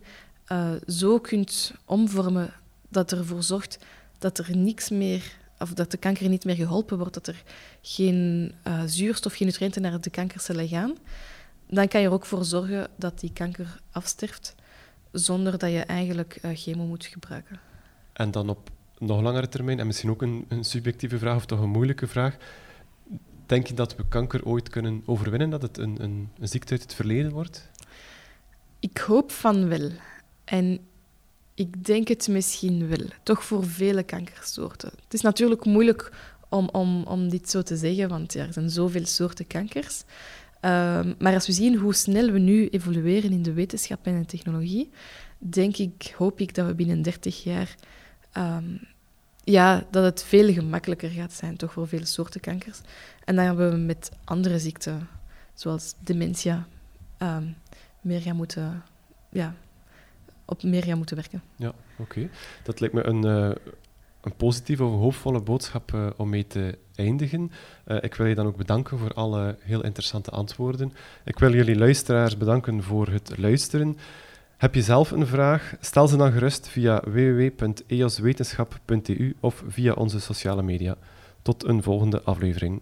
uh, 0.52 0.72
zo 0.88 1.20
kunt 1.20 1.74
omvormen 1.86 2.54
dat 2.90 3.12
ervoor 3.12 3.44
zorgt 3.44 3.78
dat 4.18 4.38
er 4.38 4.58
niks 4.58 4.90
meer, 4.90 5.38
of 5.60 5.74
dat 5.74 5.92
de 5.92 5.98
kanker 5.98 6.30
niet 6.30 6.46
meer 6.46 6.56
geholpen 6.56 6.98
wordt, 6.98 7.14
dat 7.14 7.28
er 7.28 7.44
geen 7.82 8.52
uh, 8.68 8.82
zuurstof, 8.86 9.34
geen 9.34 9.48
nutriënten 9.48 9.82
naar 9.82 10.02
de 10.02 10.10
kankercellen 10.10 10.68
gaan, 10.68 10.96
dan 11.68 11.88
kan 11.88 12.02
je 12.02 12.08
er 12.08 12.14
ook 12.14 12.26
voor 12.26 12.46
zorgen 12.46 12.88
dat 12.96 13.20
die 13.20 13.34
kanker 13.34 13.80
afsterft 13.92 14.56
zonder 15.12 15.58
dat 15.58 15.72
je 15.72 15.80
eigenlijk 15.80 16.40
uh, 16.42 16.52
chemo 16.54 16.86
moet 16.86 17.06
gebruiken. 17.06 17.60
En 18.14 18.32
dan 18.32 18.50
op 18.50 18.70
nog 18.98 19.22
langere 19.22 19.50
termijn, 19.50 19.80
en 19.80 19.88
misschien 19.88 20.10
ook 20.10 20.22
een, 20.22 20.46
een, 20.48 20.64
subjectieve 20.64 21.18
vraag 21.18 21.36
of 21.36 21.46
toch 21.46 21.60
een 21.60 21.70
moeilijke 21.70 22.08
vraag, 22.08 22.38
denk 23.46 23.68
je 23.68 23.74
dat 23.74 23.96
we 23.96 24.08
kanker 24.08 24.46
ooit 24.46 24.70
kunnen 24.70 25.04
overwinnen, 25.06 25.50
dat 25.50 25.62
het 25.62 25.78
een, 25.78 26.04
een, 26.04 26.30
een 26.40 26.48
ziekte 26.48 26.72
uit 26.72 26.82
het 26.82 26.94
verleden 26.94 27.32
wordt? 27.32 27.70
Ik 28.80 28.98
hoop 28.98 29.32
van 29.32 29.68
wel. 29.68 29.92
En 30.44 30.80
ik 31.60 31.86
denk 31.86 32.08
het 32.08 32.28
misschien 32.28 32.88
wel, 32.88 33.06
toch 33.24 33.44
voor 33.44 33.66
vele 33.66 34.04
kankersoorten. 34.04 34.92
Het 35.04 35.14
is 35.14 35.22
natuurlijk 35.22 35.66
moeilijk 35.66 36.12
om, 36.50 36.70
om, 36.72 37.04
om 37.04 37.30
dit 37.30 37.50
zo 37.50 37.62
te 37.62 37.78
zeggen, 37.78 38.10
want 38.10 38.34
ja, 38.34 38.46
er 38.46 38.54
zijn 38.54 38.70
zoveel 38.70 39.06
soorten 39.06 39.48
kankers. 39.48 40.04
Um, 40.62 41.16
maar 41.20 41.34
als 41.34 41.48
we 41.48 41.54
zien 41.54 41.76
hoe 41.76 41.94
snel 41.94 42.32
we 42.32 42.40
nu 42.40 42.68
evolueren 42.68 43.32
in 43.32 43.44
de 43.44 43.54
wetenschap 43.54 44.06
en 44.06 44.20
de 44.20 44.26
technologie, 44.26 44.90
denk 45.38 45.78
ik, 45.78 46.14
hoop 46.18 46.40
ik 46.40 46.56
dat 46.56 46.68
we 46.68 46.74
binnen 46.74 47.02
30 47.02 47.44
jaar 47.44 47.76
um, 48.38 48.80
ja, 49.44 49.86
dat 49.92 50.04
het 50.04 50.24
veel 50.24 50.54
gemakkelijker 50.54 51.10
gaat 51.10 51.34
zijn, 51.34 51.58
toch 51.58 51.74
voor 51.74 51.88
veel 51.88 52.06
soorten 52.06 52.42
kankers. 52.42 52.82
En 53.24 53.36
dan 53.36 53.46
hebben 53.46 53.72
we 53.72 53.78
met 53.78 54.12
andere 54.24 54.60
ziekten, 54.60 55.08
zoals 55.54 55.94
dementia, 56.04 56.68
um, 57.18 57.56
meer 58.02 58.22
gaan 58.22 58.36
moeten, 58.36 58.84
ja, 59.30 59.56
op 60.50 60.64
meer 60.64 60.98
moeten 60.98 61.16
werken. 61.16 61.42
Ja, 61.56 61.74
oké. 61.98 62.30
Dat 62.64 62.80
lijkt 62.80 62.96
me 62.96 63.06
een, 63.06 63.26
uh, 63.26 63.52
een 64.22 64.36
positieve 64.38 64.84
of 64.84 64.92
hoopvolle 64.92 65.42
boodschap 65.42 65.92
uh, 65.92 66.08
om 66.18 66.30
mee 66.30 66.48
te 66.48 66.78
eindigen. 66.96 67.52
Uh, 67.88 67.98
ik 68.02 68.16
wil 68.16 68.28
je 68.28 68.36
dan 68.36 68.46
ook 68.46 68.58
bedanken 68.58 68.98
voor 68.98 69.14
alle 69.14 69.58
heel 69.60 69.84
interessante 69.84 70.32
antwoorden. 70.32 70.94
Ik 71.24 71.40
wil 71.40 71.54
jullie 71.54 71.78
luisteraars 71.78 72.38
bedanken 72.38 72.84
voor 72.84 73.08
het 73.08 73.38
luisteren. 73.38 73.98
Heb 74.58 74.76
je 74.76 74.82
zelf 74.82 75.12
een 75.12 75.28
vraag? 75.28 75.76
Stel 75.80 76.08
ze 76.08 76.18
dan 76.18 76.32
gerust 76.32 76.68
via 76.68 77.02
www.eoswetenschap.eu 77.06 79.36
of 79.40 79.64
via 79.68 79.94
onze 79.94 80.20
sociale 80.20 80.64
media. 80.64 80.96
Tot 81.42 81.64
een 81.64 81.84
volgende 81.84 82.22
aflevering. 82.22 82.82